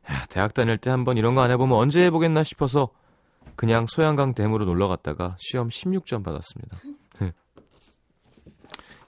야, 0.09 0.25
대학 0.29 0.53
다닐 0.53 0.77
때 0.77 0.89
한번 0.89 1.17
이런 1.17 1.35
거 1.35 1.41
안 1.41 1.51
해보면 1.51 1.77
언제 1.77 2.01
해보겠나 2.05 2.43
싶어서 2.43 2.91
그냥 3.57 3.87
소양강 3.87 4.35
댐으로 4.35 4.63
놀러 4.63 4.87
갔다가 4.87 5.35
시험 5.37 5.67
16점 5.67 6.23
받았습니다. 6.23 6.77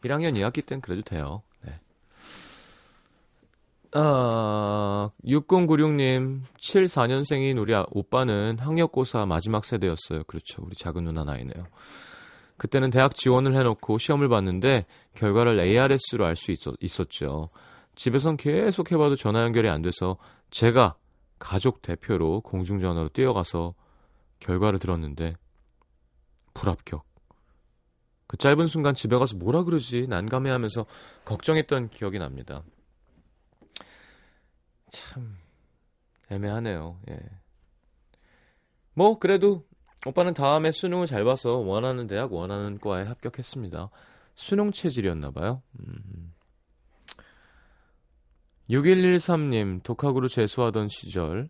1학년 0.03 0.33
2학기 0.33 0.65
땐 0.65 0.81
그래도 0.81 1.03
돼요. 1.03 1.41
아, 3.93 5.09
6096님, 5.25 6.41
74년생인 6.57 7.59
우리 7.59 7.75
아, 7.75 7.85
오빠는 7.91 8.57
학력고사 8.59 9.25
마지막 9.25 9.65
세대였어요. 9.65 10.23
그렇죠. 10.23 10.63
우리 10.63 10.75
작은 10.75 11.03
누나 11.03 11.23
나이네요. 11.25 11.65
그때는 12.57 12.89
대학 12.89 13.15
지원을 13.15 13.55
해놓고 13.55 13.97
시험을 13.97 14.29
봤는데 14.29 14.85
결과를 15.15 15.59
ARS로 15.59 16.25
알 16.25 16.35
수 16.35 16.51
있었, 16.51 17.09
죠 17.09 17.49
집에선 17.95 18.37
계속 18.37 18.91
해봐도 18.91 19.15
전화 19.15 19.41
연결이 19.41 19.67
안 19.67 19.81
돼서 19.81 20.17
제가 20.51 20.95
가족 21.39 21.81
대표로 21.81 22.41
공중전화로 22.41 23.09
뛰어가서 23.09 23.73
결과를 24.39 24.79
들었는데 24.79 25.33
불합격. 26.53 27.03
그 28.27 28.37
짧은 28.37 28.67
순간 28.67 28.93
집에 28.93 29.17
가서 29.17 29.35
뭐라 29.35 29.63
그러지 29.63 30.07
난감해하면서 30.07 30.85
걱정했던 31.25 31.89
기억이 31.89 32.19
납니다. 32.19 32.63
참 34.91 35.37
애매하네요. 36.29 36.99
예. 37.09 37.19
뭐 38.93 39.17
그래도 39.19 39.65
오빠는 40.05 40.33
다음에 40.33 40.71
수능을 40.71 41.05
잘 41.05 41.23
봐서 41.23 41.57
원하는 41.57 42.07
대학 42.07 42.31
원하는 42.33 42.79
과에 42.79 43.03
합격했습니다. 43.03 43.89
수능 44.35 44.71
체질이었나 44.71 45.31
봐요. 45.31 45.61
음. 45.79 46.33
6113님 48.69 49.83
독학으로 49.83 50.27
재수하던 50.27 50.87
시절 50.87 51.49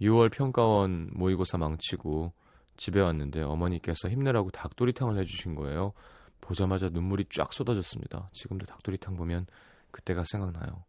6월 0.00 0.32
평가원 0.32 1.10
모의고사 1.12 1.58
망치고 1.58 2.32
집에 2.76 3.00
왔는데 3.00 3.42
어머니께서 3.42 4.08
힘내라고 4.08 4.50
닭도리탕을 4.50 5.18
해주신 5.18 5.54
거예요. 5.54 5.92
보자마자 6.40 6.88
눈물이 6.88 7.26
쫙 7.30 7.52
쏟아졌습니다. 7.52 8.28
지금도 8.32 8.66
닭도리탕 8.66 9.16
보면 9.16 9.46
그때가 9.90 10.24
생각나요. 10.26 10.84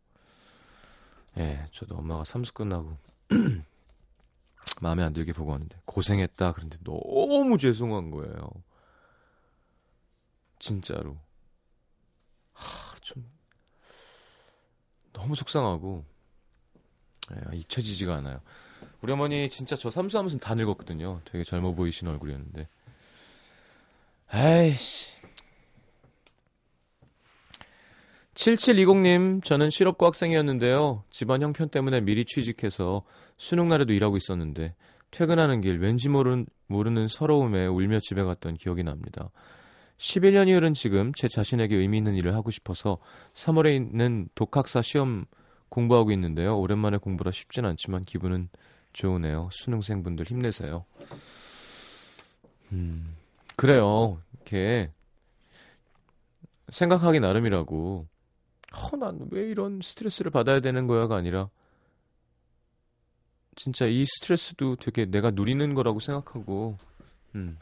예, 1.37 1.67
저도 1.71 1.95
엄마가 1.97 2.23
삼수 2.23 2.53
끝나고 2.53 2.97
마음에 4.81 5.03
안 5.03 5.13
들게 5.13 5.33
보고 5.33 5.51
왔는데 5.51 5.77
고생했다 5.85 6.53
그런데 6.53 6.77
너무 6.83 7.57
죄송한 7.57 8.11
거예요. 8.11 8.49
진짜로. 10.59 11.17
하, 12.53 12.95
좀 13.01 13.29
너무 15.11 15.35
속상하고 15.35 16.05
예, 17.31 17.57
잊혀지지가 17.57 18.15
않아요. 18.15 18.41
우리 19.01 19.11
어머니 19.11 19.49
진짜 19.49 19.75
저 19.75 19.89
삼수하면서 19.89 20.37
다 20.37 20.55
늙었거든요. 20.55 21.21
되게 21.25 21.43
젊어 21.43 21.73
보이신 21.73 22.07
얼굴이었는데. 22.07 22.67
에이씨. 24.33 25.22
7720님, 28.33 29.43
저는 29.43 29.69
실업고 29.69 30.05
학생이었는데요. 30.07 31.03
집안 31.09 31.41
형편 31.41 31.69
때문에 31.69 32.01
미리 32.01 32.25
취직해서 32.25 33.03
수능 33.37 33.67
날에도 33.67 33.93
일하고 33.93 34.17
있었는데, 34.17 34.75
퇴근하는 35.11 35.61
길 35.61 35.79
왠지 35.79 36.09
모르는, 36.09 36.47
모르는 36.67 37.07
서러움에 37.07 37.67
울며 37.67 37.99
집에 37.99 38.23
갔던 38.23 38.55
기억이 38.55 38.83
납니다. 38.83 39.29
11년이 39.97 40.55
흐른 40.55 40.73
지금 40.73 41.13
제 41.13 41.27
자신에게 41.27 41.75
의미 41.75 41.97
있는 41.97 42.15
일을 42.15 42.33
하고 42.33 42.49
싶어서 42.49 42.97
3월에 43.33 43.75
있는 43.75 44.27
독학사 44.33 44.81
시험 44.81 45.25
공부하고 45.69 46.11
있는데요. 46.11 46.57
오랜만에 46.59 46.97
공부라 46.97 47.31
쉽진 47.31 47.65
않지만 47.65 48.03
기분은 48.03 48.49
좋으네요. 48.93 49.49
수능생분들 49.51 50.25
힘내세요. 50.25 50.85
음, 52.71 53.15
그래요. 53.55 54.19
이렇게 54.33 54.91
생각하기 56.69 57.19
나름이라고 57.19 58.07
어, 58.73 58.95
난왜 58.97 59.49
이런 59.49 59.79
스트레스를 59.81 60.31
받아야 60.31 60.59
되는 60.59 60.87
거야가 60.87 61.15
아니라 61.15 61.49
진짜 63.55 63.85
이 63.85 64.05
스트레스도 64.05 64.77
되게 64.77 65.05
내가 65.05 65.29
누리는 65.31 65.73
거라고 65.75 65.99
생각하고 65.99 66.77
음. 67.35 67.59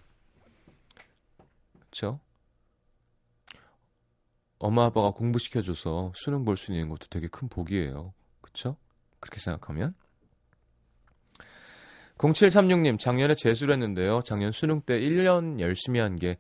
그쵸? 1.80 2.20
엄마 4.60 4.86
아빠가 4.86 5.12
공부시켜줘서 5.12 6.14
수능 6.16 6.46
볼 6.46 6.56
수 6.56 6.72
있는 6.72 6.88
것도 6.88 7.08
되게 7.10 7.28
큰 7.28 7.50
복이에요. 7.50 8.14
그쵸? 8.42 8.78
그렇게 9.20 9.40
생각하면 9.40 9.94
0736님 12.18 13.00
작년에 13.00 13.36
재수를 13.36 13.74
했는데요. 13.74 14.22
작년 14.24 14.52
수능 14.52 14.82
때 14.82 15.00
1년 15.00 15.60
열심히 15.60 16.00
한 16.00 16.16
게 16.18 16.38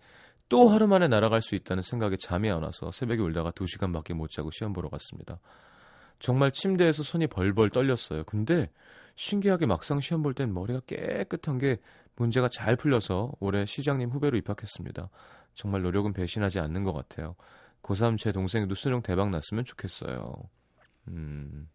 또 0.52 0.68
하루 0.68 0.86
만에 0.86 1.08
날아갈 1.08 1.42
수 1.42 1.56
있다는 1.56 1.82
생각에 1.82 2.18
잠이 2.18 2.52
안 2.52 2.62
와서 2.62 2.92
새벽에 2.92 3.22
울다가 3.22 3.52
2시간밖에 3.52 4.14
못 4.14 4.30
자고 4.30 4.52
시험 4.52 4.74
보러 4.74 4.90
갔습니다. 4.90 5.40
정말 6.20 6.52
침대에서 6.52 7.04
손이 7.04 7.28
벌벌 7.28 7.70
떨렸어요. 7.70 8.26
근데 8.26 8.70
신기하게 9.16 9.66
막상 9.66 10.02
시험 10.02 10.22
볼 10.24 10.34
땐 10.34 10.54
머리가 10.54 10.82
깨끗한 10.82 11.58
게 11.58 11.78
문제가 12.18 12.50
잘 12.50 12.76
풀려서 12.76 13.32
올해 13.40 13.66
시장님 13.66 14.10
후배로 14.10 14.38
입학했습니다. 14.40 15.10
정말 15.54 15.84
노력은 15.84 16.12
배신하지 16.12 16.60
않는 16.60 16.84
것 16.84 16.92
같아요. 16.92 17.38
고3 17.82 18.18
제 18.18 18.34
동생도 18.34 18.76
수능 18.76 19.02
대박 19.02 19.30
났으면 19.30 19.64
좋겠어요. 19.64 20.36
음, 21.08 21.70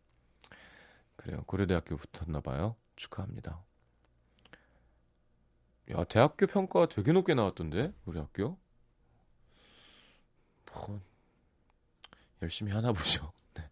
그래요. 1.17 1.43
고려대학교 1.47 1.97
붙었나 1.97 2.41
봐요. 2.43 2.77
축하합니다. 2.97 3.65
야, 5.93 6.05
대학교 6.05 6.47
평가 6.47 6.87
되게 6.89 7.13
높게 7.13 7.33
나왔던데, 7.33 7.95
우리 8.05 8.19
학교? 8.19 8.59
뭐, 10.89 11.01
열심히 12.43 12.73
하나 12.73 12.93
보죠. 12.93 13.33
네. 13.55 13.65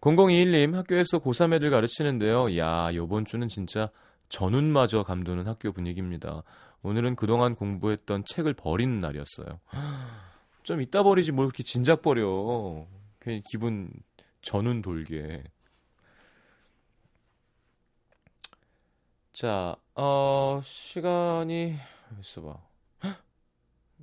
0021님, 0.00 0.74
학교에서 0.74 1.18
고3 1.18 1.54
애들 1.54 1.70
가르치는데요. 1.70 2.56
야, 2.58 2.94
요번 2.94 3.24
주는 3.24 3.48
진짜 3.48 3.90
전운마저 4.28 5.02
감도는 5.02 5.46
학교 5.46 5.72
분위기입니다. 5.72 6.42
오늘은 6.82 7.16
그동안 7.16 7.54
공부했던 7.54 8.24
책을 8.24 8.54
버리는 8.54 9.00
날이었어요. 9.00 9.60
좀 10.62 10.80
이따 10.80 11.02
버리지 11.02 11.32
뭘 11.32 11.46
이렇게 11.46 11.62
진작 11.62 12.02
버려. 12.02 12.86
괜히 13.20 13.42
기분 13.50 13.90
전운 14.42 14.82
돌게. 14.82 15.44
자, 19.32 19.76
어, 19.94 20.60
시간이 20.62 21.76
있어봐. 22.20 22.67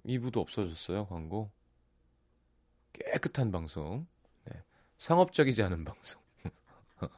2부도 0.06 0.38
없어졌어요, 0.38 1.06
광고. 1.08 1.50
깨끗한 2.94 3.52
방송. 3.52 4.08
네. 4.46 4.62
상업적이지 4.98 5.62
않은 5.63 5.84
방송. 5.84 6.22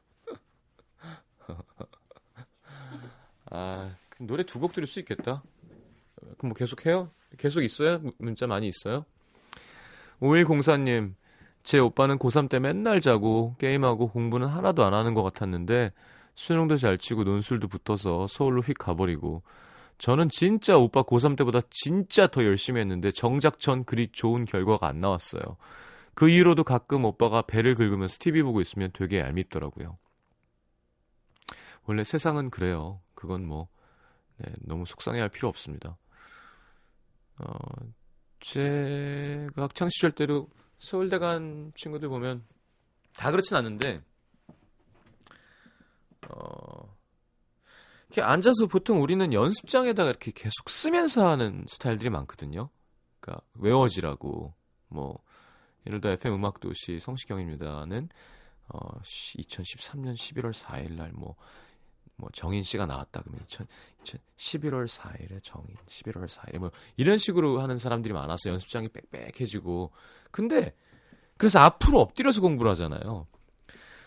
아, 3.50 3.96
노래 4.20 4.44
두 4.44 4.60
곡 4.60 4.74
들을 4.74 4.88
수 4.88 5.00
있겠다. 5.00 5.44
그럼 6.38 6.50
뭐 6.50 6.54
계속 6.54 6.86
해요? 6.86 7.12
계속 7.38 7.62
있어요? 7.62 8.02
문자 8.18 8.48
많이 8.48 8.68
있어요? 8.68 9.06
5104님, 10.20 11.14
제 11.64 11.78
오빠는 11.80 12.18
고3 12.18 12.50
때 12.50 12.60
맨날 12.60 13.02
자고 13.02 13.56
게임하고 13.60 14.10
공부는 14.10 14.48
하나도 14.48 14.84
안 14.84 14.94
하는 14.94 15.14
것 15.14 15.22
같았는데 15.24 15.92
수능도 16.36 16.78
잘 16.78 16.98
치고 16.98 17.24
논술도 17.24 17.68
붙어서 17.68 18.28
서울로 18.28 18.62
휙 18.62 18.78
가버리고 18.78 19.44
저는 19.98 20.30
진짜 20.30 20.78
오빠 20.78 21.04
고3 21.04 21.38
때보다 21.38 21.60
진짜 21.70 22.28
더 22.28 22.44
열심히 22.44 22.80
했는데 22.82 23.12
정작 23.12 23.60
전 23.60 23.84
그리 23.84 24.08
좋은 24.10 24.46
결과가 24.46 24.88
안 24.88 25.02
나왔어요. 25.02 25.58
그 26.14 26.30
이후로도 26.30 26.64
가끔 26.64 27.06
오빠가 27.06 27.42
배를 27.42 27.76
긁으면서 27.76 28.18
TV 28.20 28.44
보고 28.44 28.62
있으면 28.62 28.92
되게 28.94 29.20
얄밉더라고요. 29.20 29.98
원래 31.86 32.04
세상은 32.04 32.50
그래요. 32.50 33.02
그건 33.16 33.48
뭐 33.48 33.68
네, 34.38 34.52
너무 34.60 34.86
속상해할 34.86 35.30
필요 35.30 35.48
없습니다. 35.50 35.98
어, 37.40 37.54
제가 38.40 39.64
학창 39.64 39.90
시절 39.90 40.12
때도 40.12 40.50
서울대 40.80 41.18
간 41.18 41.72
친구들 41.76 42.10
보면 42.10 42.44
다 43.16 43.32
그렇진 43.32 43.56
않은데 43.58 44.02
어, 46.30 46.97
이렇게 48.10 48.22
앉아서 48.22 48.68
보통 48.68 49.02
우리는 49.02 49.34
연습장에다가 49.34 50.10
이렇게 50.10 50.32
계속 50.32 50.70
쓰면서 50.70 51.28
하는 51.28 51.66
스타일들이 51.68 52.10
많거든요. 52.10 52.70
그러니까 53.20 53.46
외워지라고 53.56 54.54
뭐 54.88 55.20
예를 55.86 56.02
들어 56.02 56.14
FM 56.14 56.36
음악 56.36 56.60
도시 56.60 57.00
성시경입니다는 57.00 58.10
어 58.70 59.00
2013년 59.02 60.16
11월 60.16 60.54
4일 60.54 60.94
날뭐 60.94 61.36
뭐 62.18 62.30
정인 62.34 62.64
씨가 62.64 62.86
나왔다 62.86 63.22
그러면 63.22 63.42
2000, 63.46 63.68
2000 64.04 64.20
11월 64.38 64.88
4일에 64.88 65.44
정인 65.44 65.76
11월 65.88 66.28
4일에 66.28 66.58
뭐 66.58 66.72
이런 66.96 67.18
식으로 67.18 67.60
하는 67.60 67.78
사람들이 67.78 68.14
많아서 68.14 68.50
연습장이 68.50 68.90
빽빽해지고 68.90 69.92
근데 70.32 70.76
그래서 71.38 71.60
앞으로 71.60 72.00
엎드려서 72.00 72.42
공부를 72.42 72.72
하잖아요. 72.72 73.28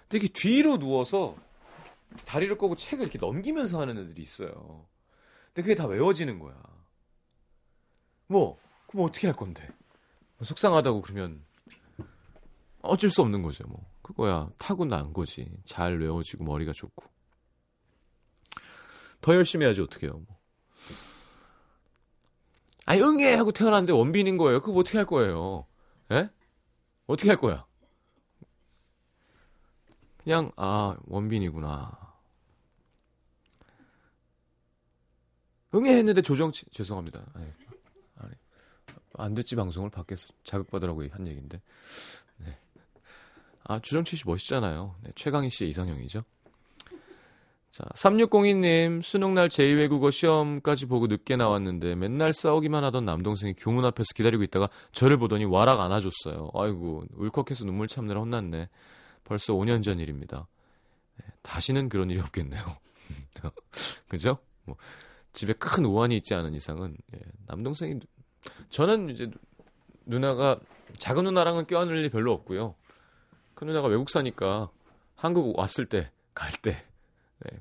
근데 0.09 0.18
이렇게 0.18 0.28
뒤로 0.28 0.78
누워서 0.78 1.36
다리를 2.27 2.57
꼬고 2.59 2.77
책을 2.77 3.05
이렇게 3.05 3.19
넘기면서 3.19 3.81
하는 3.81 3.99
애들이 3.99 4.23
있어요. 4.23 4.87
근데 5.47 5.63
그게 5.63 5.75
다 5.75 5.87
외워지는 5.87 6.39
거야. 6.39 6.61
뭐, 8.27 8.59
그럼 8.87 9.07
어떻게 9.07 9.27
할 9.27 9.37
건데? 9.37 9.69
뭐 10.37 10.45
속상하다고 10.45 11.03
그러면 11.03 11.45
어쩔 12.83 13.11
수 13.11 13.23
없는 13.23 13.43
거죠, 13.43 13.67
뭐. 13.67 13.85
그거야. 14.03 14.51
타고난 14.59 15.13
거지. 15.13 15.51
잘 15.65 15.99
외워지고 15.99 16.45
머리가 16.45 16.73
좋고. 16.73 17.05
더 19.21 19.35
열심히 19.35 19.67
해야지, 19.67 19.83
어떻게 19.83 20.07
해요, 20.07 20.23
뭐. 20.27 20.39
아니, 22.87 23.03
응애! 23.03 23.35
하고 23.35 23.53
태어났는데 23.53 23.93
원빈인 23.93 24.37
거예요. 24.37 24.61
그거 24.61 24.81
어떻게 24.81 24.99
할 24.99 25.07
거예요? 25.07 25.67
예? 26.11 26.31
어떻게 27.07 27.29
할 27.29 27.37
거야? 27.37 27.67
그냥 30.23 30.51
아 30.57 30.97
원빈이구나. 31.07 31.99
응애했는데 35.75 36.23
조정치 36.23 36.66
죄송합니다. 36.71 37.25
아니, 37.35 37.47
아니, 38.18 38.33
안 39.14 39.35
듣지 39.35 39.57
방송을 39.57 39.91
밖에서 39.91 40.33
자극받으라고 40.45 41.05
한 41.11 41.27
얘기인데. 41.27 41.61
네. 42.39 42.59
아 43.64 43.79
조정치 43.79 44.16
씨 44.16 44.25
멋있잖아요. 44.27 44.97
네, 45.03 45.12
최강희 45.14 45.51
씨의 45.51 45.71
이상형이죠. 45.71 46.25
자, 47.71 47.85
3602님, 47.95 49.01
수능날 49.01 49.49
제2외국어 49.49 50.11
시험까지 50.11 50.87
보고 50.87 51.07
늦게 51.07 51.37
나왔는데 51.37 51.95
맨날 51.95 52.33
싸우기만 52.33 52.83
하던 52.85 53.05
남동생이 53.05 53.55
교문 53.55 53.85
앞에서 53.85 54.09
기다리고 54.16 54.43
있다가 54.43 54.68
저를 54.91 55.18
보더니 55.18 55.45
와락 55.45 55.79
안아줬어요. 55.81 56.51
아이고, 56.53 57.05
울컥해서 57.14 57.64
눈물 57.64 57.87
참느라 57.87 58.21
혼났네. 58.21 58.68
벌써 59.23 59.53
5년 59.53 59.85
전 59.85 60.01
일입니다. 60.01 60.49
네, 61.21 61.27
다시는 61.43 61.89
그런 61.89 62.11
일이 62.11 62.18
없겠네요. 62.18 62.61
그죠? 64.09 64.39
뭐, 64.64 64.77
집에 65.41 65.55
큰 65.55 65.86
우환이 65.86 66.18
있지 66.18 66.34
않은 66.34 66.53
이상은, 66.53 66.95
예, 67.14 67.20
남동생이, 67.47 67.99
저는 68.68 69.09
이제 69.09 69.30
누나가, 70.05 70.61
작은 70.99 71.24
누나랑은 71.24 71.66
껴안을 71.66 71.97
일이 71.97 72.11
별로 72.11 72.34
없고요. 72.34 72.74
큰 73.55 73.68
누나가 73.68 73.88
외국 73.88 74.11
사니까 74.11 74.68
한국 75.14 75.59
왔을 75.59 75.86
때, 75.86 76.11
갈 76.34 76.53
때, 76.53 76.84
네. 77.38 77.59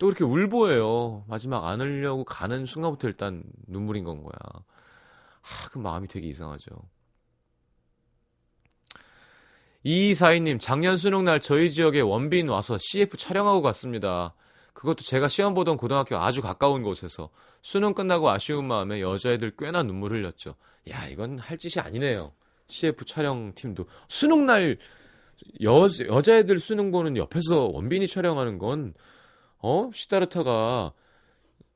또 0.00 0.08
이렇게 0.08 0.24
울보예요. 0.24 1.26
마지막 1.28 1.64
안으려고 1.68 2.24
가는 2.24 2.66
순간부터 2.66 3.06
일단 3.06 3.44
눈물인 3.68 4.02
건 4.02 4.24
거야. 4.24 4.32
아, 4.42 5.68
그 5.70 5.78
마음이 5.78 6.08
되게 6.08 6.26
이상하죠. 6.26 6.70
이사이님 9.84 10.58
작년 10.58 10.96
수능 10.96 11.22
날 11.22 11.38
저희 11.38 11.70
지역에 11.70 12.00
원빈 12.00 12.48
와서 12.48 12.78
CF 12.80 13.16
촬영하고 13.16 13.62
갔습니다. 13.62 14.34
그것도 14.80 15.02
제가 15.02 15.28
시험 15.28 15.52
보던 15.52 15.76
고등학교 15.76 16.16
아주 16.16 16.40
가까운 16.40 16.82
곳에서 16.82 17.28
수능 17.60 17.92
끝나고 17.92 18.30
아쉬운 18.30 18.64
마음에 18.64 19.02
여자애들 19.02 19.50
꽤나 19.58 19.82
눈물 19.82 20.14
흘렸죠. 20.14 20.54
야, 20.88 21.06
이건 21.06 21.38
할 21.38 21.58
짓이 21.58 21.82
아니네요. 21.82 22.32
CF 22.68 23.04
촬영팀도 23.04 23.84
수능 24.08 24.46
날 24.46 24.78
여, 25.62 25.86
여자애들 26.08 26.58
수능 26.60 26.90
보는 26.90 27.18
옆에서 27.18 27.66
원빈이 27.66 28.08
촬영하는 28.08 28.58
건, 28.58 28.94
어? 29.58 29.90
시다르타가, 29.92 30.94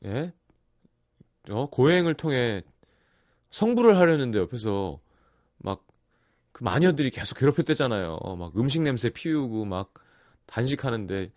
예? 0.06 0.32
어, 1.50 1.68
고행을 1.68 2.14
통해 2.14 2.62
성불을 3.50 3.98
하려는데 3.98 4.38
옆에서 4.38 4.98
막 5.58 5.84
그 6.54 6.62
마녀들이 6.62 7.10
계속 7.10 7.36
괴롭혔대잖아요. 7.38 8.18
어, 8.22 8.36
막 8.36 8.56
음식 8.56 8.80
냄새 8.80 9.10
피우고 9.10 9.64
막 9.64 9.92
단식하는데, 10.46 11.32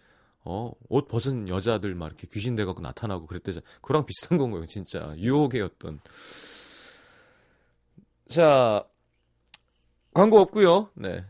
어, 0.50 0.72
옷 0.88 1.10
벗은 1.10 1.50
여자들 1.50 1.94
막 1.94 2.06
이렇게 2.06 2.26
귀신 2.32 2.56
돼 2.56 2.64
갖고 2.64 2.82
나타나고 2.82 3.28
그랬대잖아. 3.28 3.66
그랑 3.82 4.06
비슷한 4.06 4.38
건 4.38 4.52
거예요, 4.52 4.66
진짜. 4.66 5.14
유혹의 5.18 5.70
던 5.78 6.00
자, 8.30 8.86
광고 10.14 10.40
없고요 10.40 10.90
네. 10.94 11.26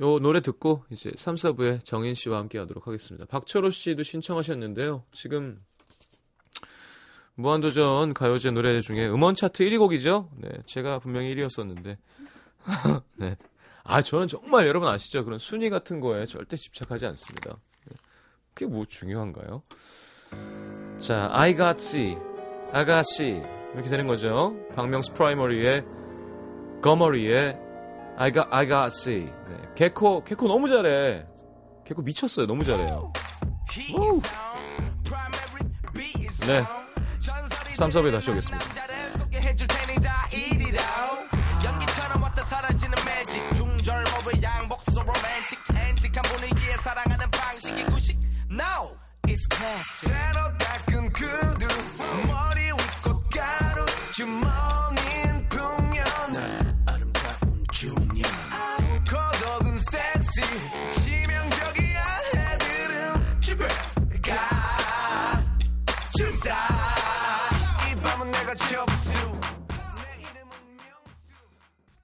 요 0.00 0.18
노래 0.18 0.40
듣고 0.40 0.84
이제 0.90 1.12
3, 1.14 1.34
4부에 1.34 1.84
정인 1.84 2.14
씨와 2.14 2.38
함께 2.38 2.58
하도록 2.58 2.86
하겠습니다. 2.86 3.26
박철호 3.26 3.70
씨도 3.70 4.02
신청하셨는데요. 4.02 5.04
지금 5.12 5.62
무한도전 7.34 8.14
가요제 8.14 8.50
노래 8.52 8.80
중에 8.80 9.08
음원 9.08 9.34
차트 9.34 9.62
1위 9.62 9.78
곡이죠. 9.78 10.30
네, 10.36 10.48
제가 10.64 11.00
분명히 11.00 11.34
1위였었는데. 11.34 11.98
네. 13.16 13.36
아, 13.84 14.00
저는 14.00 14.26
정말 14.26 14.66
여러분 14.66 14.88
아시죠? 14.88 15.24
그런 15.24 15.38
순위 15.38 15.68
같은 15.68 16.00
거에 16.00 16.24
절대 16.24 16.56
집착하지 16.56 17.06
않습니다. 17.06 17.58
네. 18.58 18.64
그게 18.64 18.66
뭐 18.66 18.84
중요한가요? 18.84 19.62
자, 20.98 21.30
I 21.32 21.56
got 21.56 21.80
C, 21.80 22.16
아가씨 22.72 23.40
이렇게 23.74 23.88
되는 23.88 24.06
거죠. 24.08 24.56
박명수 24.74 25.12
프라이머리의 25.12 25.84
거머리의 26.82 27.58
I 28.16 28.32
got, 28.32 28.48
I 28.50 28.66
got 28.66 28.90
C. 28.90 29.30
네. 29.48 29.56
개코, 29.76 30.24
개코 30.24 30.48
너무 30.48 30.68
잘해. 30.68 31.24
개코 31.84 32.02
미쳤어요. 32.02 32.46
너무 32.46 32.64
잘해요. 32.64 33.12
오. 33.96 34.20
네. 36.46 36.64
3, 37.76 37.90
4부에 37.90 38.10
다시 38.10 38.30
오겠습니다. 38.30 38.87
Now 48.58 48.90
it's 49.28 49.46
classic. 49.46 50.37